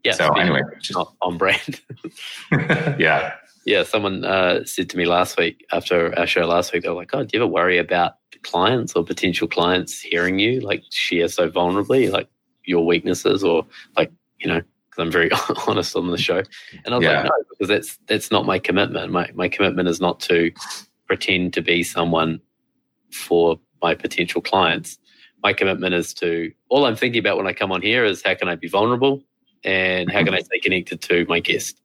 [0.04, 0.12] Yeah.
[0.12, 1.80] So anyway, just on brand.
[2.98, 3.34] yeah.
[3.66, 6.94] Yeah, someone uh, said to me last week after our show last week, they were
[6.94, 11.28] like, "Oh, do you ever worry about clients or potential clients hearing you like share
[11.28, 12.28] so vulnerably, like
[12.64, 15.30] your weaknesses or like you know?" Because I'm very
[15.66, 16.42] honest on the show,
[16.84, 17.16] and I was Yeah.
[17.20, 19.12] like, "No, because that's that's not my commitment.
[19.12, 20.50] My my commitment is not to
[21.10, 22.40] pretend to be someone
[23.10, 24.96] for my potential clients.
[25.42, 28.36] My commitment is to all I'm thinking about when I come on here is how
[28.36, 29.20] can I be vulnerable
[29.64, 31.82] and how can I stay connected to my guest.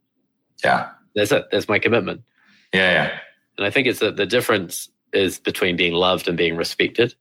[0.63, 0.91] Yeah.
[1.15, 1.45] That's it.
[1.51, 2.21] That's my commitment.
[2.71, 2.91] Yeah.
[2.91, 3.19] Yeah.
[3.57, 7.15] And I think it's that the difference is between being loved and being respected.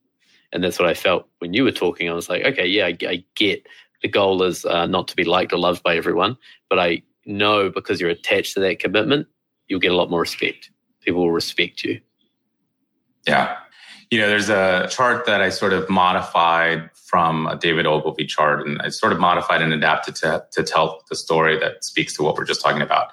[0.53, 2.11] And that's what I felt when you were talking.
[2.11, 3.67] I was like, okay, yeah, I, I get
[4.03, 6.37] the goal is uh, not to be liked or loved by everyone,
[6.69, 9.27] but I know because you're attached to that commitment,
[9.69, 10.69] you'll get a lot more respect.
[11.05, 12.01] People will respect you.
[13.27, 13.57] Yeah.
[14.11, 18.67] You know, there's a chart that I sort of modified from a David Ogilvy chart,
[18.67, 22.23] and I sort of modified and adapted to, to tell the story that speaks to
[22.23, 23.09] what we're just talking about.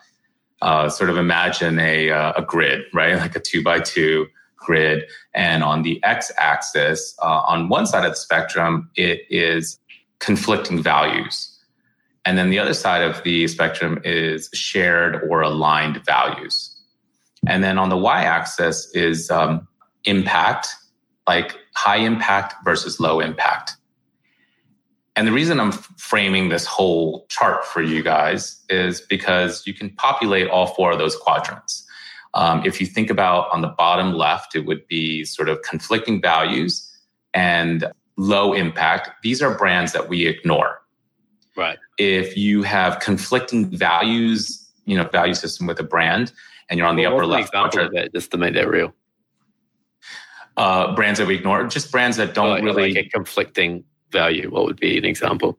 [0.61, 3.17] Uh, sort of imagine a, uh, a grid, right?
[3.17, 4.27] Like a two by two
[4.57, 5.05] grid.
[5.33, 9.79] And on the x axis, uh, on one side of the spectrum, it is
[10.19, 11.47] conflicting values.
[12.25, 16.70] And then the other side of the spectrum is shared or aligned values.
[17.47, 19.67] And then on the y axis is um,
[20.05, 20.67] impact,
[21.27, 23.75] like high impact versus low impact.
[25.15, 29.89] And the reason I'm framing this whole chart for you guys is because you can
[29.91, 31.85] populate all four of those quadrants.
[32.33, 36.21] Um, if you think about on the bottom left, it would be sort of conflicting
[36.21, 36.87] values
[37.33, 39.09] and low impact.
[39.21, 40.81] These are brands that we ignore.
[41.57, 41.77] Right.
[41.97, 46.31] If you have conflicting values, you know, value system with a brand,
[46.69, 48.69] and you're on the Well, upper left example quadrant, of that, just to make that
[48.69, 48.93] real.
[50.57, 52.93] uh, brands that we ignore, just brands that don't like, really.
[52.93, 54.49] like a conflicting value.
[54.51, 55.57] What would be an example?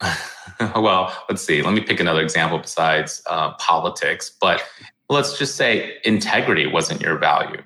[0.76, 1.62] well, let's see.
[1.62, 4.30] Let me pick another example besides uh, politics.
[4.40, 4.62] But
[5.08, 7.62] let's just say integrity wasn't your value.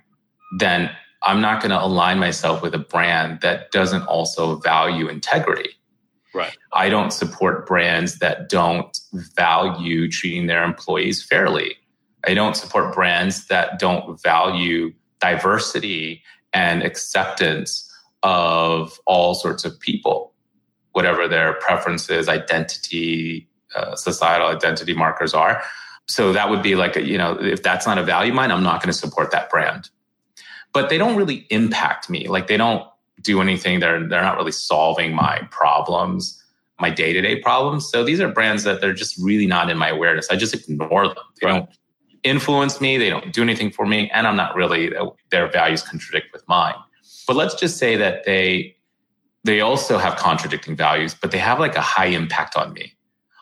[0.59, 0.91] Then
[1.23, 5.71] I'm not going to align myself with a brand that doesn't also value integrity.
[6.35, 6.57] Right.
[6.73, 8.97] I don't support brands that don't
[9.37, 11.77] value treating their employees fairly.
[12.29, 17.91] I don't support brands that don't value diversity and acceptance
[18.23, 20.35] of all sorts of people,
[20.93, 25.62] whatever their preferences, identity, uh, societal identity markers are.
[26.07, 28.62] So that would be like, a, you know, if that's not a value mine, I'm
[28.62, 29.88] not going to support that brand.
[30.75, 32.29] But they don't really impact me.
[32.29, 32.87] Like they don't
[33.23, 33.81] do anything.
[33.81, 36.43] They're they're not really solving my problems,
[36.79, 37.91] my day to day problems.
[37.91, 40.29] So these are brands that they're just really not in my awareness.
[40.31, 41.17] I just ignore them.
[41.41, 41.59] They Right.
[41.61, 41.71] don't
[42.23, 42.99] influence me.
[42.99, 44.93] They don't do anything for me, and I'm not really
[45.31, 46.75] their values contradict with mine.
[47.27, 48.75] But let's just say that they
[49.45, 52.93] they also have contradicting values, but they have like a high impact on me.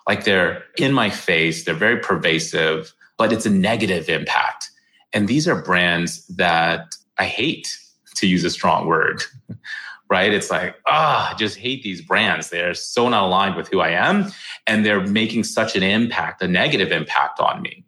[0.07, 4.71] Like they're in my face, they're very pervasive, but it's a negative impact.
[5.12, 7.77] And these are brands that I hate,
[8.17, 9.23] to use a strong word,
[10.11, 10.33] right?
[10.33, 12.51] It's like, ah, I just hate these brands.
[12.51, 14.33] They're so not aligned with who I am,
[14.67, 17.86] and they're making such an impact, a negative impact on me.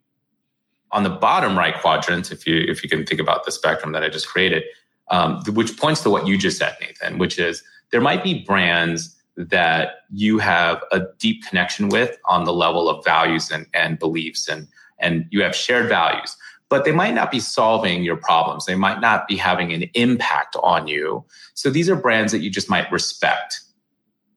[0.93, 4.03] On the bottom right quadrant, if you if you can think about the spectrum that
[4.03, 4.65] I just created,
[5.11, 9.15] um, which points to what you just said, Nathan, which is there might be brands
[9.37, 14.49] that you have a deep connection with on the level of values and, and beliefs
[14.49, 14.67] and
[14.99, 16.37] and you have shared values
[16.71, 18.67] but they might not be solving your problems.
[18.67, 21.25] They might not be having an impact on you.
[21.55, 23.63] So these are brands that you just might respect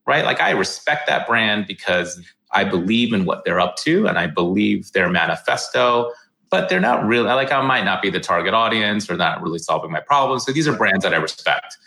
[0.07, 0.25] right?
[0.25, 4.27] Like i respect that brand because i believe in what they're up to and i
[4.27, 6.11] believe their manifesto
[6.51, 9.09] but they're not really like i might not be the target audience.
[9.09, 10.45] Or not really solving my problems.
[10.45, 11.77] So these are brands that i respect.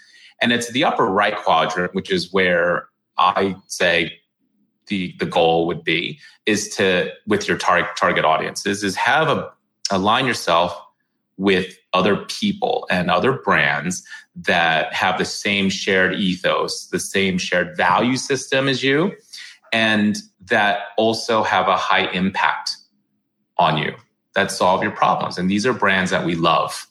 [0.43, 4.19] And it's the upper right quadrant which is where I say
[4.89, 9.51] the the goal would be is to with your target target audiences is have a
[9.91, 10.77] align yourself
[11.37, 14.05] with other people and other brands
[14.37, 19.13] that have the same shared ethos, the same shared value system as you,
[19.73, 22.77] and that also have a high impact
[23.59, 23.95] on you
[24.35, 25.39] that solve your problems.
[25.39, 26.87] And these are brands that we love.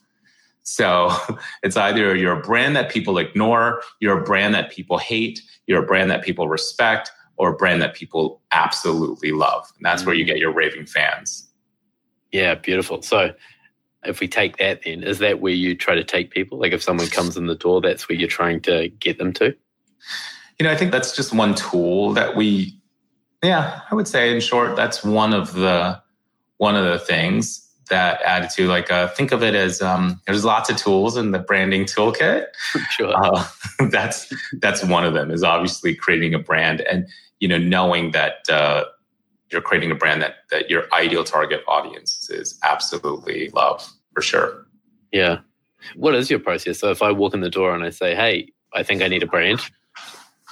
[0.63, 1.11] So
[1.63, 5.83] it's either you're a brand that people ignore, you're a brand that people hate, you're
[5.83, 9.71] a brand that people respect, or a brand that people absolutely love.
[9.77, 10.27] And that's where you mm.
[10.27, 11.47] get your raving fans.
[12.31, 13.01] Yeah, beautiful.
[13.01, 13.33] So
[14.05, 16.59] if we take that then, is that where you try to take people?
[16.59, 19.55] Like if someone comes in the door, that's where you're trying to get them to?
[20.59, 22.79] You know, I think that's just one tool that we
[23.43, 26.01] yeah, I would say in short, that's one of the
[26.63, 30.69] one of the things that attitude like uh, think of it as um, there's lots
[30.69, 32.45] of tools in the branding toolkit
[32.91, 33.13] sure.
[33.13, 33.45] uh,
[33.91, 37.05] that's that's one of them is obviously creating a brand and
[37.41, 38.85] you know knowing that uh,
[39.51, 44.65] you're creating a brand that that your ideal target audience is absolutely love for sure.
[45.11, 45.39] Yeah.
[45.95, 46.79] What is your process?
[46.79, 49.21] So if I walk in the door and I say, "Hey, I think I need
[49.21, 49.59] a brand,"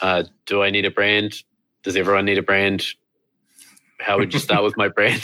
[0.01, 1.41] uh, do I need a brand?
[1.83, 2.83] Does everyone need a brand?
[3.99, 5.23] How would you start with my brand?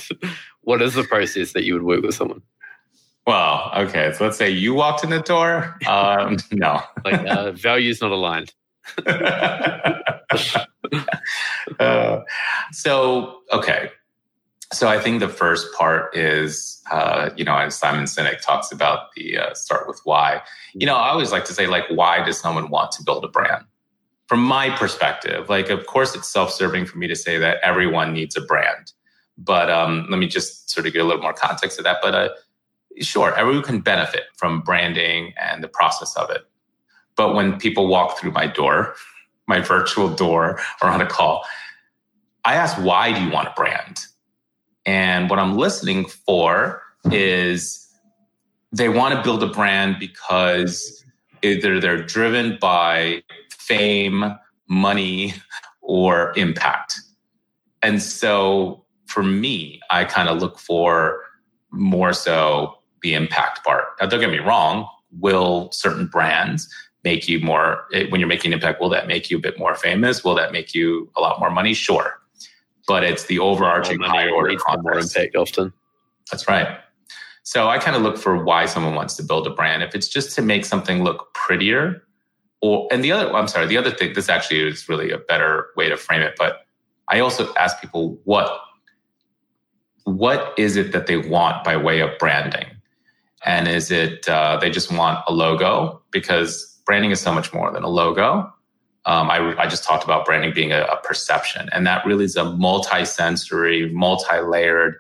[0.68, 2.42] What is the process that you would work with someone?
[3.26, 4.12] Well, okay.
[4.12, 5.78] So let's say you walked in the door.
[5.88, 8.54] Um, no, like uh, values not aligned.
[11.80, 12.20] uh,
[12.74, 13.92] so okay.
[14.74, 19.14] So I think the first part is, uh, you know, as Simon Sinek talks about
[19.16, 20.42] the uh, start with why.
[20.74, 23.30] You know, I always like to say, like, why does someone want to build a
[23.30, 23.64] brand?
[24.28, 28.36] From my perspective, like, of course, it's self-serving for me to say that everyone needs
[28.36, 28.92] a brand,
[29.38, 31.98] but um, let me just sort of get a little more context to that.
[32.02, 32.30] But uh,
[33.00, 36.42] sure, everyone can benefit from branding and the process of it.
[37.16, 38.96] But when people walk through my door,
[39.48, 41.46] my virtual door, or on a call,
[42.44, 44.00] I ask, why do you want a brand?
[44.86, 47.88] And what I'm listening for is
[48.72, 51.04] they want to build a brand because
[51.42, 54.38] either they're driven by fame,
[54.70, 55.34] money,
[55.82, 57.02] or impact.
[57.82, 61.22] And so for me, I kind of look for
[61.72, 63.86] more so the impact part.
[64.00, 64.88] Now, don't get me wrong,
[65.20, 66.68] will certain brands
[67.04, 69.76] make you more, eh, when you're making impact, will that make you a bit more
[69.76, 70.24] famous?
[70.24, 71.74] Will that make you a lot more money?
[71.74, 72.20] Sure.
[72.88, 75.74] But it's the overarching order more impact often.
[76.32, 76.80] That's right.
[77.44, 79.84] So I kind of look for why someone wants to build a brand.
[79.84, 82.04] If it's just to make something look prettier,
[82.62, 85.68] or and the other, I'm sorry, the other thing, this actually is really a better
[85.78, 86.36] way to frame it.
[86.38, 86.66] But
[87.08, 88.60] I also ask people what
[90.08, 92.66] what is it that they want by way of branding?
[93.46, 96.02] And is it uh, they just want a logo?
[96.12, 98.54] Because branding is so much more than a logo.
[99.06, 102.36] Um, I, I, just talked about branding being a, a, perception, and that really is
[102.36, 104.96] a multi-sensory, multi-layered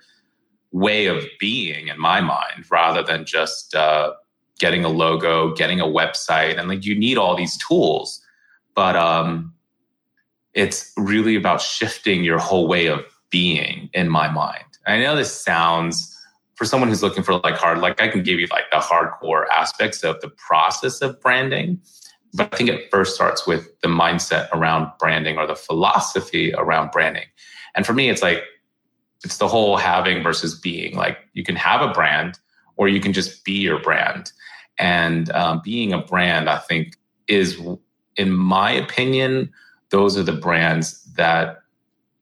[0.71, 4.13] way of being in my mind, rather than just uh,
[4.59, 8.21] getting a logo, getting a website, and like you need all these tools,
[8.75, 9.53] but um,
[10.53, 14.63] it's really about shifting your whole way of being in my mind.
[14.87, 16.13] I know this sounds
[16.55, 19.47] for someone who's looking for like hard, like I can give you like the hardcore
[19.49, 21.79] aspects of the process of branding.
[22.33, 26.91] But I think it first starts with the mindset around branding or the philosophy around
[26.91, 27.25] branding.
[27.75, 28.43] And for me, it's like,
[29.23, 30.95] it's the whole having versus being.
[30.95, 32.39] Like you can have a brand
[32.75, 34.31] or you can just be your brand.
[34.79, 36.95] And um, being a brand, I think,
[37.27, 37.59] is,
[38.15, 39.51] in my opinion,
[39.89, 41.59] those are the brands that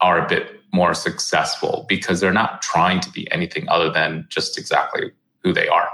[0.01, 4.57] are a bit more successful because they're not trying to be anything other than just
[4.57, 5.11] exactly
[5.43, 5.89] who they are.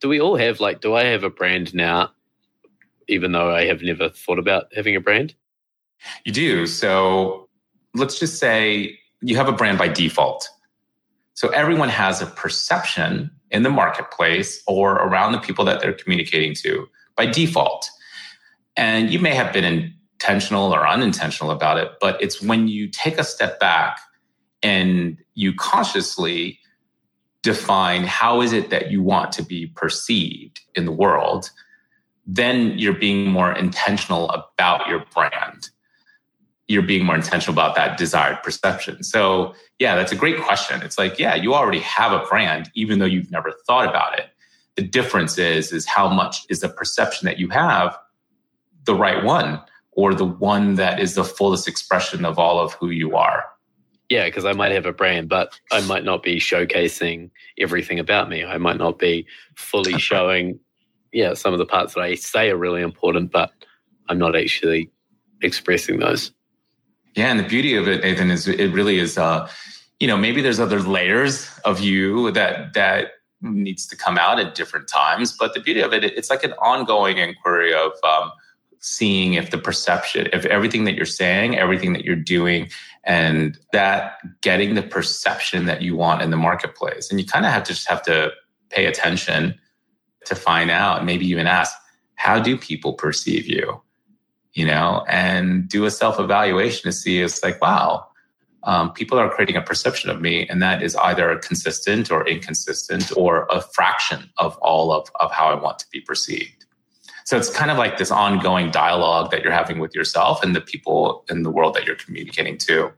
[0.00, 2.10] Do we all have like do I have a brand now
[3.08, 5.34] even though I have never thought about having a brand?
[6.24, 6.66] You do.
[6.66, 7.48] So
[7.94, 10.48] let's just say you have a brand by default.
[11.34, 16.54] So everyone has a perception in the marketplace or around the people that they're communicating
[16.56, 17.90] to by default.
[18.76, 22.88] And you may have been in intentional or unintentional about it, but it's when you
[22.88, 24.00] take a step back
[24.62, 26.58] and you consciously
[27.42, 31.50] define how is it that you want to be perceived in the world,
[32.26, 35.68] then you're being more intentional about your brand.
[36.68, 39.02] You're being more intentional about that desired perception.
[39.02, 40.80] So, yeah, that's a great question.
[40.80, 44.28] It's like, yeah, you already have a brand, even though you've never thought about it.
[44.76, 47.98] The difference is, is how much is the perception that you have
[48.84, 49.60] the right one?
[49.96, 53.44] Or the one that is the fullest expression of all of who you are.
[54.10, 58.28] Yeah, because I might have a brand, but I might not be showcasing everything about
[58.28, 58.44] me.
[58.44, 59.26] I might not be
[59.56, 60.58] fully showing,
[61.12, 63.52] yeah, some of the parts that I say are really important, but
[64.08, 64.90] I'm not actually
[65.42, 66.32] expressing those.
[67.14, 69.48] Yeah, and the beauty of it, Nathan, is it really is, uh,
[70.00, 74.54] you know, maybe there's other layers of you that that needs to come out at
[74.54, 77.92] different times, but the beauty of it, it's like an ongoing inquiry of.
[78.02, 78.32] Um,
[78.84, 82.68] seeing if the perception, if everything that you're saying, everything that you're doing,
[83.04, 87.10] and that getting the perception that you want in the marketplace.
[87.10, 88.30] And you kind of have to just have to
[88.68, 89.58] pay attention
[90.26, 91.74] to find out, maybe even ask,
[92.16, 93.80] how do people perceive you?
[94.52, 98.06] You know, and do a self evaluation to see it's like, wow,
[98.64, 103.16] um, people are creating a perception of me, and that is either consistent or inconsistent
[103.16, 106.63] or a fraction of all of, of how I want to be perceived.
[107.24, 110.60] So it's kind of like this ongoing dialogue that you're having with yourself and the
[110.60, 112.92] people in the world that you're communicating to.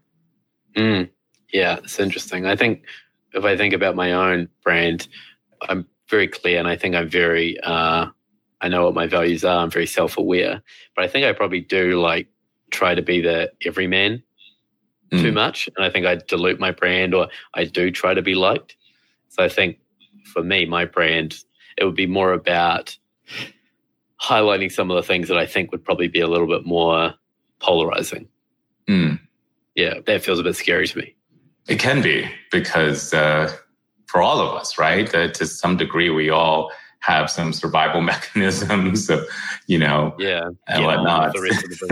[0.77, 1.09] Mm,
[1.53, 2.45] yeah, it's interesting.
[2.45, 2.83] I think
[3.33, 5.07] if I think about my own brand,
[5.69, 8.07] I'm very clear and I think I'm very, uh,
[8.61, 9.63] I know what my values are.
[9.63, 10.61] I'm very self aware,
[10.97, 12.27] but I think I probably do like
[12.71, 14.25] try to be the everyman
[15.13, 15.21] mm.
[15.21, 15.69] too much.
[15.77, 18.77] And I think I dilute my brand or I do try to be liked.
[19.29, 19.79] So I think
[20.25, 21.39] for me, my brand,
[21.79, 22.97] it would be more about
[24.21, 27.15] highlighting some of the things that I think would probably be a little bit more
[27.59, 28.29] polarizing.
[28.89, 29.21] Mm.
[29.75, 31.15] Yeah, that feels a bit scary to me.
[31.69, 33.55] It can be because uh,
[34.07, 35.13] for all of us, right?
[35.15, 39.27] Uh, to some degree, we all have some survival mechanisms of,
[39.67, 41.35] you know, yeah, and whatnot.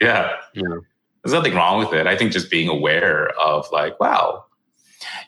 [0.00, 0.32] yeah.
[0.54, 0.62] yeah.
[1.22, 2.06] There's nothing wrong with it.
[2.06, 4.46] I think just being aware of like, wow,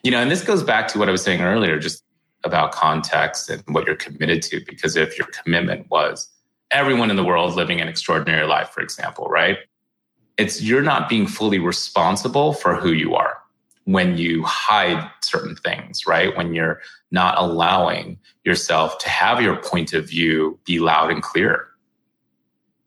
[0.03, 2.03] you know, and this goes back to what I was saying earlier, just
[2.45, 4.61] about context and what you're committed to.
[4.67, 6.29] Because if your commitment was
[6.71, 9.59] everyone in the world living an extraordinary life, for example, right?
[10.39, 13.39] It's you're not being fully responsible for who you are
[13.85, 16.37] when you hide certain things, right?
[16.37, 16.81] When you're
[17.11, 21.69] not allowing yourself to have your point of view be loud and clear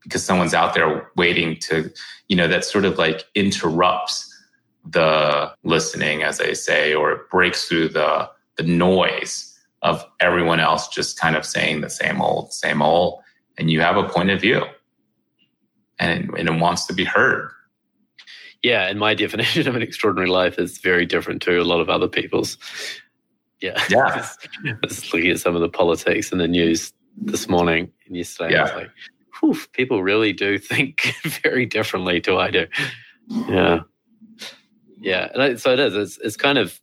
[0.03, 1.91] because someone's out there waiting to,
[2.29, 4.31] you know, that sort of like interrupts
[4.85, 9.51] the listening, as I say, or it breaks through the the noise
[9.81, 13.21] of everyone else just kind of saying the same old, same old,
[13.57, 14.63] and you have a point of view,
[15.99, 17.51] and it, and it wants to be heard.
[18.63, 21.89] Yeah, and my definition of an extraordinary life is very different to a lot of
[21.89, 22.57] other people's.
[23.61, 24.27] Yeah, yeah.
[24.83, 28.59] just looking at some of the politics and the news this morning and yesterday, yeah.
[28.59, 28.91] I was like,
[29.39, 32.67] whew, people really do think very differently to I do.
[33.29, 33.79] Yeah.
[34.99, 35.29] Yeah.
[35.33, 35.95] And so it is.
[35.95, 36.79] It's, it's kind of,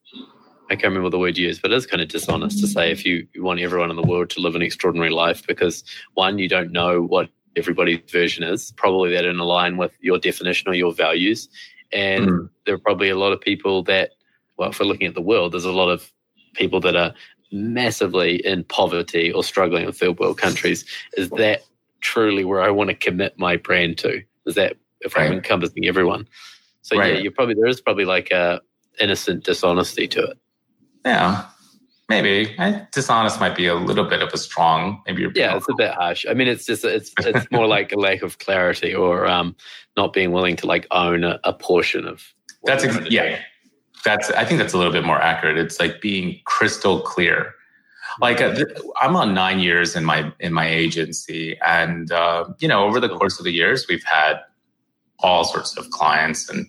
[0.73, 2.91] I can't remember the word you used, but it is kind of dishonest to say
[2.91, 6.39] if you, you want everyone in the world to live an extraordinary life because one,
[6.39, 8.73] you don't know what everybody's version is.
[8.75, 11.47] Probably that in align with your definition or your values.
[11.93, 12.51] And mm.
[12.65, 14.13] there are probably a lot of people that,
[14.57, 16.11] well, if we're looking at the world, there's a lot of
[16.55, 17.13] people that are
[17.51, 20.87] massively in poverty or struggling in third world countries.
[21.19, 21.65] Is that
[22.01, 24.23] truly where I want to commit my brand to?
[24.47, 25.27] Is that if right.
[25.27, 26.27] I'm encompassing everyone?
[26.81, 27.17] So right.
[27.17, 28.63] yeah, you probably there is probably like a
[28.99, 30.39] innocent dishonesty to it.
[31.05, 31.47] Yeah,
[32.09, 35.03] maybe I, dishonest might be a little bit of a strong.
[35.07, 36.25] Maybe you're yeah, it's a bit harsh.
[36.29, 39.57] I mean, it's just it's it's more like a lack of clarity or um,
[39.97, 42.23] not being willing to like own a, a portion of.
[42.65, 43.41] That's ex- yeah.
[44.05, 45.59] That's I think that's a little bit more accurate.
[45.59, 47.55] It's like being crystal clear
[48.21, 48.55] like uh,
[49.01, 53.09] i'm on nine years in my in my agency and uh, you know over the
[53.09, 54.41] course of the years we've had
[55.21, 56.67] all sorts of clients and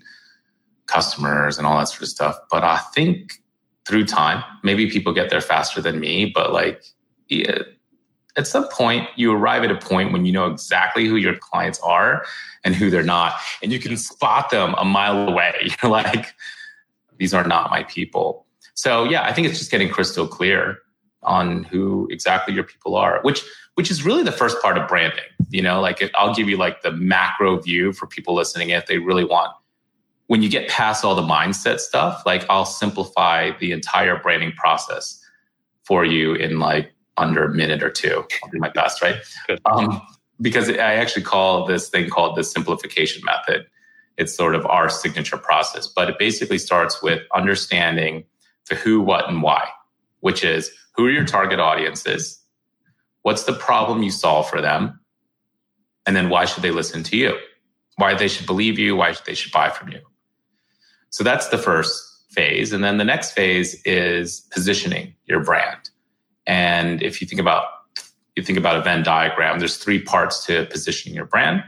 [0.85, 3.42] customers and all that sort of stuff but i think
[3.85, 6.83] through time maybe people get there faster than me but like
[7.29, 7.59] yeah,
[8.37, 11.79] at some point you arrive at a point when you know exactly who your clients
[11.79, 12.25] are
[12.63, 15.53] and who they're not and you can spot them a mile away
[15.83, 16.33] you're like
[17.17, 20.79] these are not my people so yeah i think it's just getting crystal clear
[21.25, 23.43] on who exactly your people are, which
[23.75, 25.23] which is really the first part of branding.
[25.49, 28.85] You know, like if, I'll give you like the macro view for people listening if
[28.85, 29.51] they really want.
[30.27, 35.19] When you get past all the mindset stuff, like I'll simplify the entire branding process
[35.83, 38.25] for you in like under a minute or two.
[38.43, 39.17] I'll do my best, right?
[39.65, 40.01] Um,
[40.41, 43.65] because I actually call this thing called the simplification method.
[44.17, 48.25] It's sort of our signature process, but it basically starts with understanding
[48.69, 49.67] the who, what, and why,
[50.21, 52.39] which is who are your target audiences?
[53.23, 54.99] What's the problem you solve for them?
[56.05, 57.37] And then why should they listen to you?
[57.95, 58.95] Why they should believe you?
[58.95, 59.99] Why they should buy from you?
[61.13, 62.73] So that's the first phase.
[62.73, 65.89] And then the next phase is positioning your brand.
[66.47, 67.65] And if you think about
[68.35, 71.63] you think about a Venn diagram, there's three parts to positioning your brand.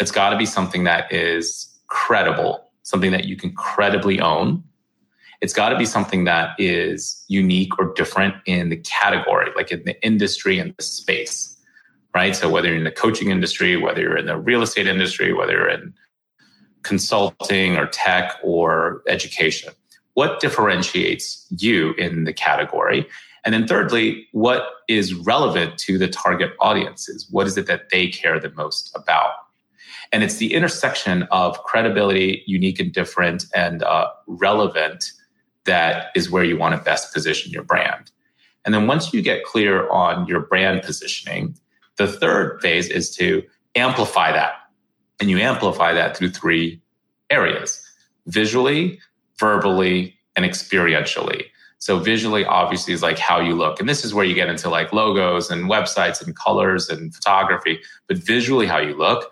[0.00, 4.64] It's got to be something that is credible, something that you can credibly own,
[5.42, 9.82] it's got to be something that is unique or different in the category, like in
[9.84, 11.56] the industry and the space,
[12.14, 12.34] right?
[12.34, 15.52] So whether you're in the coaching industry, whether you're in the real estate industry, whether
[15.52, 15.92] you're in
[16.86, 19.72] consulting or tech or education,
[20.14, 23.06] what differentiates you in the category?
[23.44, 27.28] And then thirdly, what is relevant to the target audiences?
[27.30, 29.32] What is it that they care the most about?
[30.12, 35.12] And it's the intersection of credibility, unique and different, and uh, relevant
[35.64, 38.10] that is where you want to best position your brand.
[38.64, 41.56] And then once you get clear on your brand positioning,
[41.96, 43.42] the third phase is to
[43.74, 44.54] amplify that.
[45.20, 46.80] And you amplify that through three
[47.30, 47.82] areas
[48.26, 49.00] visually,
[49.38, 51.44] verbally, and experientially.
[51.78, 53.78] So, visually, obviously, is like how you look.
[53.80, 57.80] And this is where you get into like logos and websites and colors and photography.
[58.08, 59.30] But visually, how you look,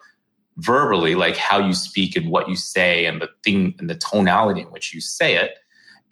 [0.59, 4.61] verbally, like how you speak and what you say and the thing and the tonality
[4.61, 5.59] in which you say it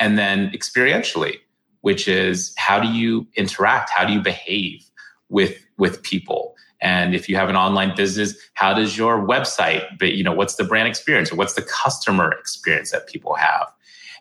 [0.00, 1.36] and then experientially,
[1.82, 3.90] which is how do you interact?
[3.90, 4.84] How do you behave
[5.28, 6.51] with, with people?
[6.82, 10.56] And if you have an online business, how does your website, but you know, what's
[10.56, 13.72] the brand experience or what's the customer experience that people have?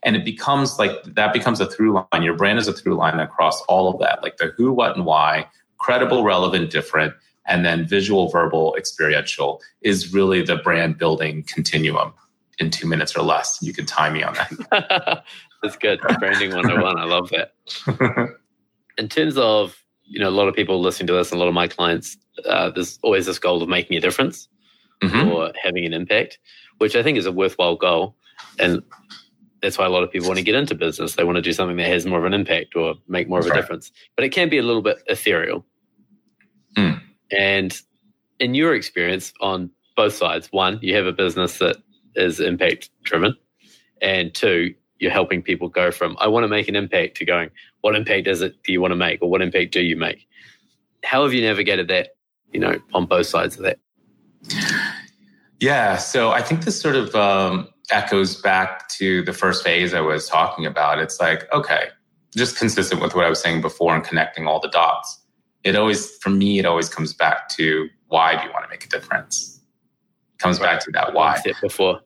[0.03, 2.23] And it becomes like that becomes a through line.
[2.23, 5.05] Your brand is a through line across all of that, like the who, what, and
[5.05, 5.47] why,
[5.79, 7.13] credible, relevant, different,
[7.45, 12.13] and then visual, verbal, experiential is really the brand building continuum
[12.59, 13.59] in two minutes or less.
[13.61, 15.23] You can tie me on that.
[15.63, 15.99] That's good.
[16.19, 16.99] Branding 101.
[16.99, 18.35] I love that.
[18.97, 19.80] in terms of,
[20.11, 22.17] you know, a lot of people listening to this and a lot of my clients,
[22.45, 24.49] uh, there's always this goal of making a difference
[25.01, 25.29] mm-hmm.
[25.29, 26.37] or having an impact,
[26.79, 28.15] which I think is a worthwhile goal.
[28.59, 28.83] And
[29.61, 31.15] that's why a lot of people want to get into business.
[31.15, 33.47] They want to do something that has more of an impact or make more that's
[33.47, 33.61] of a right.
[33.61, 33.91] difference.
[34.17, 35.65] But it can be a little bit ethereal.
[36.75, 37.01] Mm.
[37.31, 37.81] And
[38.39, 41.77] in your experience on both sides, one, you have a business that
[42.15, 43.37] is impact driven,
[44.01, 47.49] and two, you're helping people go from I want to make an impact to going,
[47.81, 50.27] what impact is it do you want to make or what impact do you make?
[51.03, 52.09] How have you navigated that,
[52.53, 53.79] you know, on both sides of that?
[55.59, 60.01] Yeah, so I think this sort of um, echoes back to the first phase I
[60.01, 60.99] was talking about.
[60.99, 61.89] It's like, okay,
[62.35, 65.19] just consistent with what I was saying before and connecting all the dots.
[65.63, 68.85] It always, for me, it always comes back to why do you want to make
[68.85, 69.61] a difference?
[70.33, 70.65] It comes right.
[70.65, 71.39] back to that why.
[71.61, 72.01] Before.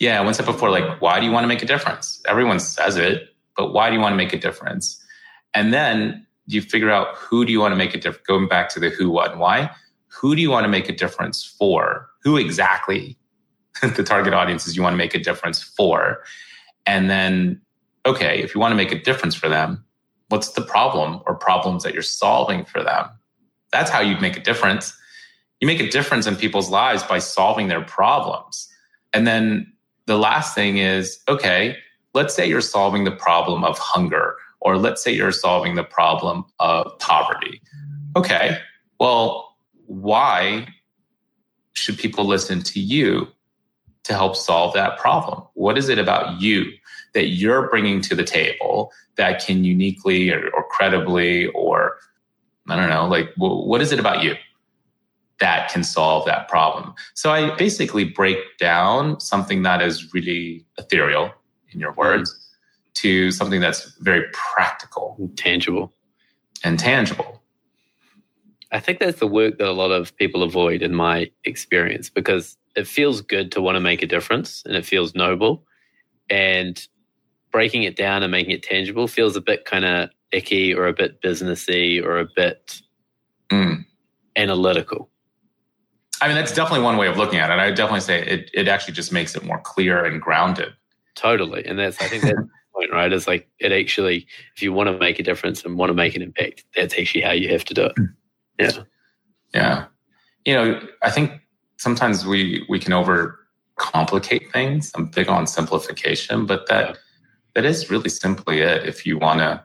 [0.00, 2.22] Yeah, one step before, like, why do you want to make a difference?
[2.26, 5.04] Everyone says it, but why do you want to make a difference?
[5.52, 8.24] And then you figure out who do you want to make a difference?
[8.26, 9.70] Going back to the who, what, and why.
[10.06, 12.08] Who do you want to make a difference for?
[12.22, 13.18] Who exactly
[13.82, 16.22] the target audiences you want to make a difference for?
[16.86, 17.60] And then,
[18.06, 19.84] okay, if you want to make a difference for them,
[20.28, 23.06] what's the problem or problems that you're solving for them?
[23.72, 24.96] That's how you make a difference.
[25.60, 28.68] You make a difference in people's lives by solving their problems.
[29.12, 29.72] And then
[30.06, 31.76] the last thing is okay,
[32.14, 36.44] let's say you're solving the problem of hunger, or let's say you're solving the problem
[36.58, 37.60] of poverty.
[38.16, 38.58] Okay,
[38.98, 39.56] well,
[39.86, 40.66] why
[41.74, 43.28] should people listen to you
[44.04, 45.42] to help solve that problem?
[45.54, 46.72] What is it about you
[47.14, 51.98] that you're bringing to the table that can uniquely or, or credibly or
[52.68, 54.34] I don't know, like what is it about you
[55.40, 56.94] that can solve that problem.
[57.14, 61.32] So I basically break down something that is really ethereal
[61.72, 62.90] in your words mm-hmm.
[62.94, 65.92] to something that's very practical, and tangible,
[66.64, 67.42] and tangible.
[68.70, 72.56] I think that's the work that a lot of people avoid in my experience because
[72.76, 75.64] it feels good to want to make a difference and it feels noble.
[76.28, 76.86] And
[77.50, 80.92] breaking it down and making it tangible feels a bit kind of icky or a
[80.92, 82.82] bit businessy or a bit
[83.50, 83.84] mm.
[84.36, 85.08] analytical.
[86.20, 87.54] I mean, that's definitely one way of looking at it.
[87.54, 90.74] I would definitely say it, it actually just makes it more clear and grounded.
[91.18, 91.64] Totally.
[91.66, 93.12] And that's, I think that's the point, right?
[93.12, 96.14] Is like it actually, if you want to make a difference and want to make
[96.14, 97.92] an impact, that's actually how you have to do it.
[97.96, 98.04] Hmm.
[98.58, 98.70] Yeah.
[99.54, 99.84] Yeah.
[100.44, 101.32] You know, I think
[101.76, 103.38] sometimes we, we can over
[103.76, 104.92] complicate things.
[104.94, 106.94] I'm big on simplification, but that, yeah.
[107.54, 109.64] that is really simply it if you want to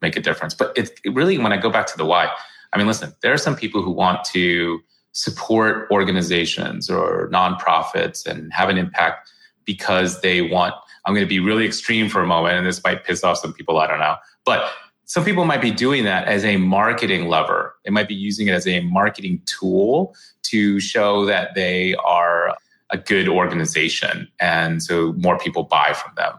[0.00, 0.54] make a difference.
[0.54, 2.30] But it, it really, when I go back to the why,
[2.72, 4.80] I mean, listen, there are some people who want to,
[5.14, 9.30] support organizations or nonprofits and have an impact
[9.64, 10.74] because they want
[11.06, 13.52] i'm going to be really extreme for a moment and this might piss off some
[13.52, 14.70] people i don't know but
[15.06, 17.76] some people might be doing that as a marketing lever.
[17.84, 22.56] They might be using it as a marketing tool to show that they are
[22.88, 26.32] a good organization and so more people buy from them.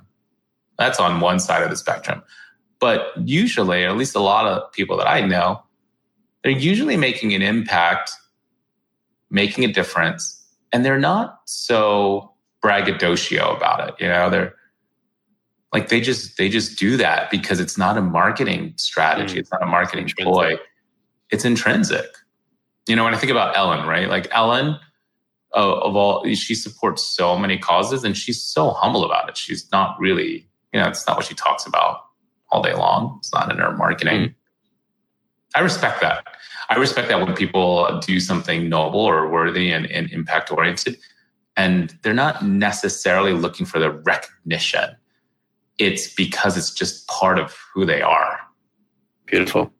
[0.79, 2.23] That's on one side of the spectrum.
[2.79, 5.61] But usually or at least a lot of people that i know
[6.43, 8.11] they're usually making an impact
[9.29, 12.31] making a difference, and they're not so
[12.65, 13.95] braggadocio about it.
[13.99, 14.55] You know, they're
[15.71, 19.35] like they just they just do that because it's not a marketing strategy.
[19.35, 19.39] Mm.
[19.41, 20.57] It's not a marketing ploy.
[21.29, 22.07] It's intrinsic.
[22.87, 24.09] You know, when I think about Ellen, right?
[24.09, 24.79] Like Ellen,
[25.55, 29.37] uh, of all, she supports so many causes, and she's so humble about it.
[29.37, 32.01] She's not really, you know, it's not what she talks about
[32.49, 33.17] all day long.
[33.19, 34.21] It's not in her marketing.
[34.29, 34.35] Mm.
[35.53, 36.25] I respect that.
[36.69, 40.97] I respect that when people do something noble or worthy and, and impact oriented,
[41.57, 44.95] and they're not necessarily looking for the recognition.
[45.77, 48.39] It's because it's just part of who they are.
[49.25, 49.71] Beautiful.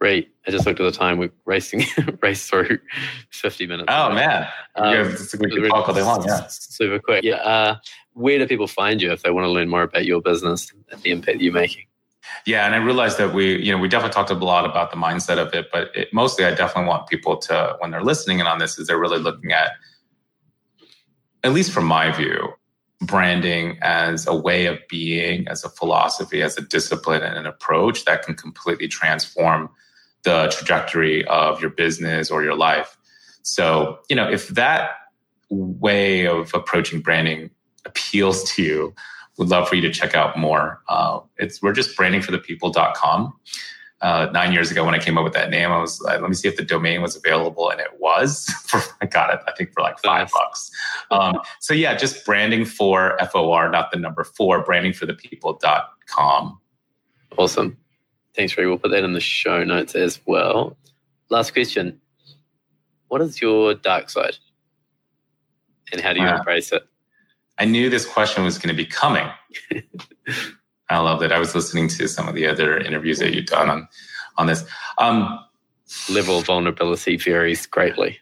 [0.00, 0.28] Right.
[0.46, 1.18] I just looked at the time.
[1.18, 1.84] We're racing,
[2.22, 2.78] race through
[3.30, 3.86] 50 minutes.
[3.88, 4.46] Oh, man.
[4.76, 6.24] Um, yeah, we could talk all day long.
[6.24, 6.46] Yeah.
[6.48, 7.24] Super quick.
[7.24, 7.36] Yeah.
[7.36, 7.76] Uh,
[8.12, 11.02] where do people find you if they want to learn more about your business and
[11.02, 11.84] the impact you're making?
[12.46, 14.96] Yeah, and I realized that we, you know, we definitely talked a lot about the
[14.96, 18.46] mindset of it, but it, mostly I definitely want people to, when they're listening in
[18.46, 19.72] on this, is they're really looking at,
[21.44, 22.52] at least from my view,
[23.00, 28.04] branding as a way of being, as a philosophy, as a discipline and an approach
[28.04, 29.70] that can completely transform
[30.24, 32.96] the trajectory of your business or your life.
[33.42, 34.90] So, you know, if that
[35.48, 37.50] way of approaching branding
[37.84, 38.94] appeals to you,
[39.38, 40.80] we'd love for you to check out more.
[40.88, 43.32] Uh, it's we're just brandingforthepeople.com.
[44.00, 46.28] Uh, nine years ago when I came up with that name, I was like, let
[46.28, 48.44] me see if the domain was available, and it was.
[48.66, 50.70] For, I got it, I think, for like five bucks.
[51.10, 56.60] Um, so yeah, just branding for FOR, not the number four, brandingforthepeople.com.
[57.36, 57.76] Awesome.
[58.34, 58.66] Thanks, Re.
[58.66, 60.76] We'll put that in the show notes as well.
[61.30, 62.00] Last question.
[63.08, 64.36] What is your dark side?
[65.92, 66.82] And how do you embrace it?
[67.58, 69.26] I knew this question was going to be coming.
[70.90, 71.32] I love that.
[71.32, 73.88] I was listening to some of the other interviews that you've done on
[74.36, 74.64] on this.
[74.98, 75.44] Um,
[76.10, 78.18] Level vulnerability varies greatly,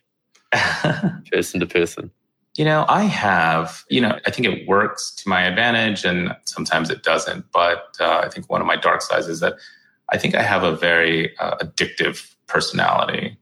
[1.32, 2.12] person to person.
[2.56, 3.84] You know, I have.
[3.90, 7.44] You know, I think it works to my advantage, and sometimes it doesn't.
[7.52, 9.54] But uh, I think one of my dark sides is that
[10.10, 13.36] I think I have a very uh, addictive personality.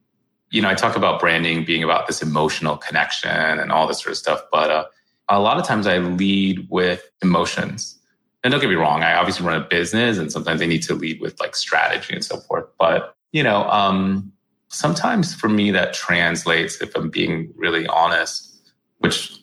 [0.51, 4.13] You know, I talk about branding being about this emotional connection and all this sort
[4.13, 4.85] of stuff, but uh,
[5.29, 7.99] a lot of times I lead with emotions.
[8.45, 10.95] And don't get me wrong, I obviously run a business and sometimes I need to
[10.95, 12.67] lead with like strategy and so forth.
[12.79, 14.31] But, you know, um,
[14.69, 18.61] sometimes for me that translates, if I'm being really honest,
[18.99, 19.35] which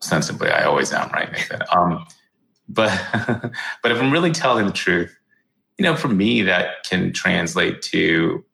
[0.00, 1.62] sensibly I always am, right, Nathan?
[1.72, 2.04] Um,
[2.68, 2.90] but,
[3.82, 5.16] but if I'm really telling the truth,
[5.78, 8.44] you know, for me, that can translate to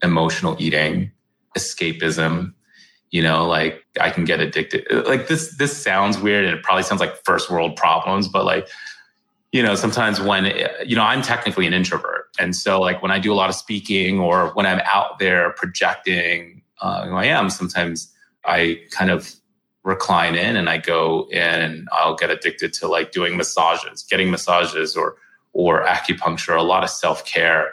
[0.00, 1.10] emotional eating,
[1.56, 2.54] escapism,
[3.10, 6.82] you know like i can get addicted like this this sounds weird and it probably
[6.82, 8.68] sounds like first world problems but like
[9.52, 10.46] you know sometimes when
[10.86, 12.26] you know i'm technically an introvert.
[12.38, 15.50] And so like when i do a lot of speaking or when i'm out there
[15.52, 18.12] projecting uh, who i am sometimes
[18.44, 19.34] i kind of
[19.84, 24.30] recline in and i go in and i'll get addicted to like doing massages getting
[24.30, 25.16] massages or
[25.54, 27.72] or acupuncture a lot of self-care.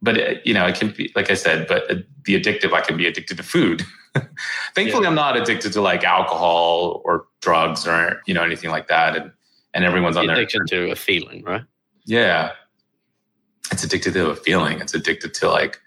[0.00, 1.88] But it, you know it can be like i said but
[2.24, 3.82] the addictive i can be addicted to food.
[4.74, 5.08] Thankfully, yeah.
[5.08, 9.32] I'm not addicted to like alcohol or drugs or you know anything like that, and
[9.74, 11.62] and everyone's on the their addiction to a feeling, right?
[12.04, 12.52] Yeah,
[13.70, 14.80] it's addicted to a feeling.
[14.80, 15.80] It's addicted to like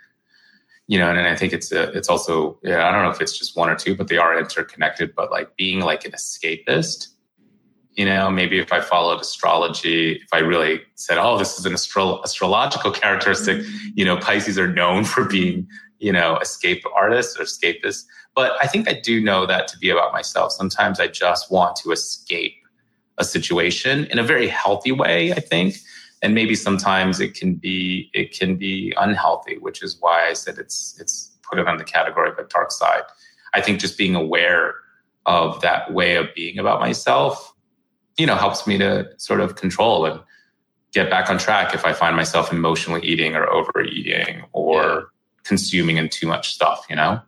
[0.88, 2.88] you know, and, and I think it's a, it's also yeah.
[2.88, 5.16] I don't know if it's just one or two, but they are interconnected.
[5.16, 7.08] But like being like an escapist,
[7.94, 11.74] you know, maybe if I followed astrology, if I really said, oh, this is an
[11.74, 13.66] astro- astrological characteristic,
[13.96, 15.68] you know, Pisces are known for being
[16.00, 18.06] you know, escape artists or escapists.
[18.36, 20.52] But I think I do know that to be about myself.
[20.52, 22.54] Sometimes I just want to escape
[23.18, 25.76] a situation in a very healthy way, I think.
[26.22, 30.58] And maybe sometimes it can be it can be unhealthy, which is why I said
[30.58, 33.04] it's it's put it on the category of a dark side.
[33.54, 34.76] I think just being aware
[35.26, 37.54] of that way of being about myself,
[38.18, 40.20] you know, helps me to sort of control and
[40.94, 45.02] get back on track if I find myself emotionally eating or overeating or yeah
[45.46, 47.22] consuming and too much stuff, you know?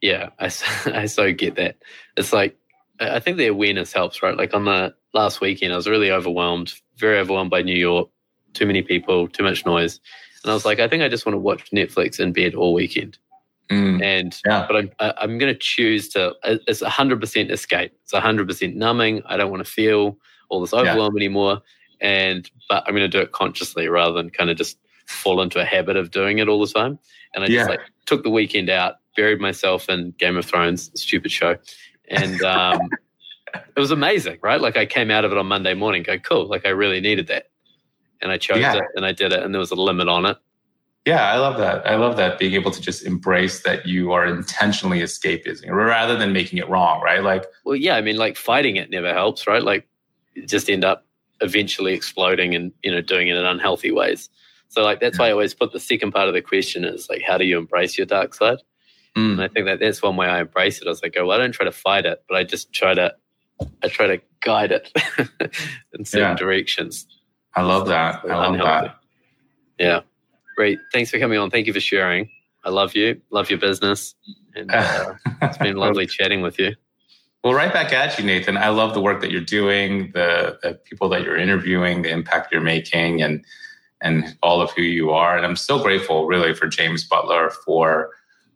[0.00, 0.44] Yeah, I,
[0.94, 1.76] I so get that.
[2.16, 2.56] It's like,
[3.00, 4.36] I think the awareness helps, right?
[4.36, 8.08] Like on the last weekend, I was really overwhelmed, very overwhelmed by New York,
[8.54, 10.00] too many people, too much noise.
[10.42, 12.72] And I was like, I think I just want to watch Netflix in bed all
[12.72, 13.18] weekend.
[13.70, 14.66] Mm, and yeah.
[14.66, 16.34] but I'm I'm going to choose to.
[16.44, 17.92] It's hundred percent escape.
[18.02, 19.22] It's hundred percent numbing.
[19.26, 21.20] I don't want to feel all this overwhelm yeah.
[21.20, 21.62] anymore.
[22.00, 25.60] And but I'm going to do it consciously rather than kind of just fall into
[25.60, 26.98] a habit of doing it all the time.
[27.34, 31.30] And I just like took the weekend out, buried myself in Game of Thrones, stupid
[31.30, 31.56] show.
[32.08, 32.80] And um,
[33.76, 34.60] it was amazing, right?
[34.60, 37.26] Like I came out of it on Monday morning, go, cool, like I really needed
[37.28, 37.50] that.
[38.22, 38.76] And I chose yeah.
[38.76, 40.36] it and I did it and there was a limit on it.
[41.06, 41.86] Yeah, I love that.
[41.86, 46.34] I love that being able to just embrace that you are intentionally escaping rather than
[46.34, 47.22] making it wrong, right?
[47.22, 49.62] Like, well, yeah, I mean, like fighting it never helps, right?
[49.62, 49.88] Like,
[50.44, 51.06] just end up
[51.40, 54.28] eventually exploding and you know doing it in unhealthy ways.
[54.68, 57.22] So like that's why I always put the second part of the question is like,
[57.26, 58.58] how do you embrace your dark side?
[59.16, 59.32] Mm.
[59.32, 60.86] And I think that that's one way I embrace it.
[60.86, 62.94] I was like, oh, well, I don't try to fight it, but I just try
[62.94, 63.12] to,
[63.82, 64.90] I try to guide it
[65.92, 66.34] in certain yeah.
[66.36, 67.06] directions.
[67.54, 68.22] I love that.
[68.24, 68.88] I love unhealthy.
[68.88, 68.96] that.
[69.78, 70.00] Yeah.
[70.56, 70.78] Great.
[70.92, 71.50] Thanks for coming on.
[71.50, 72.28] Thank you for sharing.
[72.64, 73.20] I love you.
[73.30, 74.14] Love your business.
[74.54, 76.74] And uh, it's been lovely chatting with you.
[77.42, 78.58] Well, right back at you, Nathan.
[78.58, 82.52] I love the work that you're doing, the, the people that you're interviewing, the impact
[82.52, 83.44] you're making, and
[84.02, 85.36] and all of who you are.
[85.36, 88.10] And I'm so grateful, really, for James Butler for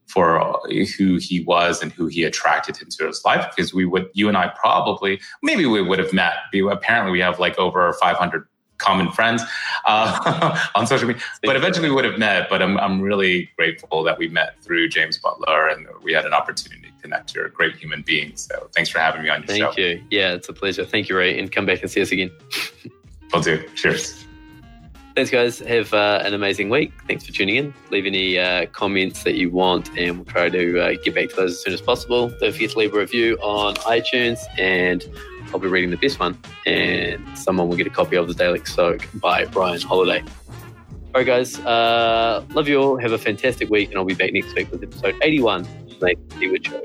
[0.06, 0.60] for
[0.96, 3.46] who he was and who he attracted into his life.
[3.54, 6.34] Because we would, you and I probably, maybe we would have met.
[6.70, 8.46] Apparently, we have like over 500
[8.78, 9.42] common friends
[9.86, 11.22] uh, on social media.
[11.42, 12.48] But eventually, we would have met.
[12.48, 16.32] But I'm I'm really grateful that we met through James Butler and we had an
[16.32, 17.34] opportunity to connect.
[17.34, 18.36] You're a great human being.
[18.36, 19.72] So thanks for having me on your Thank show.
[19.72, 20.04] Thank you.
[20.10, 20.84] Yeah, it's a pleasure.
[20.84, 22.30] Thank you, Re, and come back and see us again.
[23.32, 23.64] Will do.
[23.74, 24.24] Cheers.
[25.14, 25.60] Thanks, guys.
[25.60, 26.92] Have uh, an amazing week.
[27.06, 27.74] Thanks for tuning in.
[27.90, 31.36] Leave any uh, comments that you want, and we'll try to uh, get back to
[31.36, 32.30] those as soon as possible.
[32.40, 35.04] Don't forget to leave a review on iTunes, and
[35.52, 36.36] I'll be reading the best one,
[36.66, 40.20] and someone will get a copy of the Daily Stoic by Ryan Holiday.
[41.14, 41.60] All right, guys.
[41.60, 42.98] Uh, love you all.
[42.98, 46.16] Have a fantastic week, and I'll be back next week with episode 81 of the
[46.40, 46.82] Nathan Show.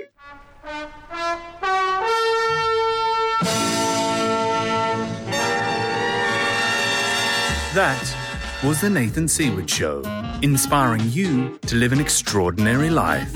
[7.76, 8.15] That
[8.63, 10.01] was The Nathan Seaward Show,
[10.41, 13.32] inspiring you to live an extraordinary life.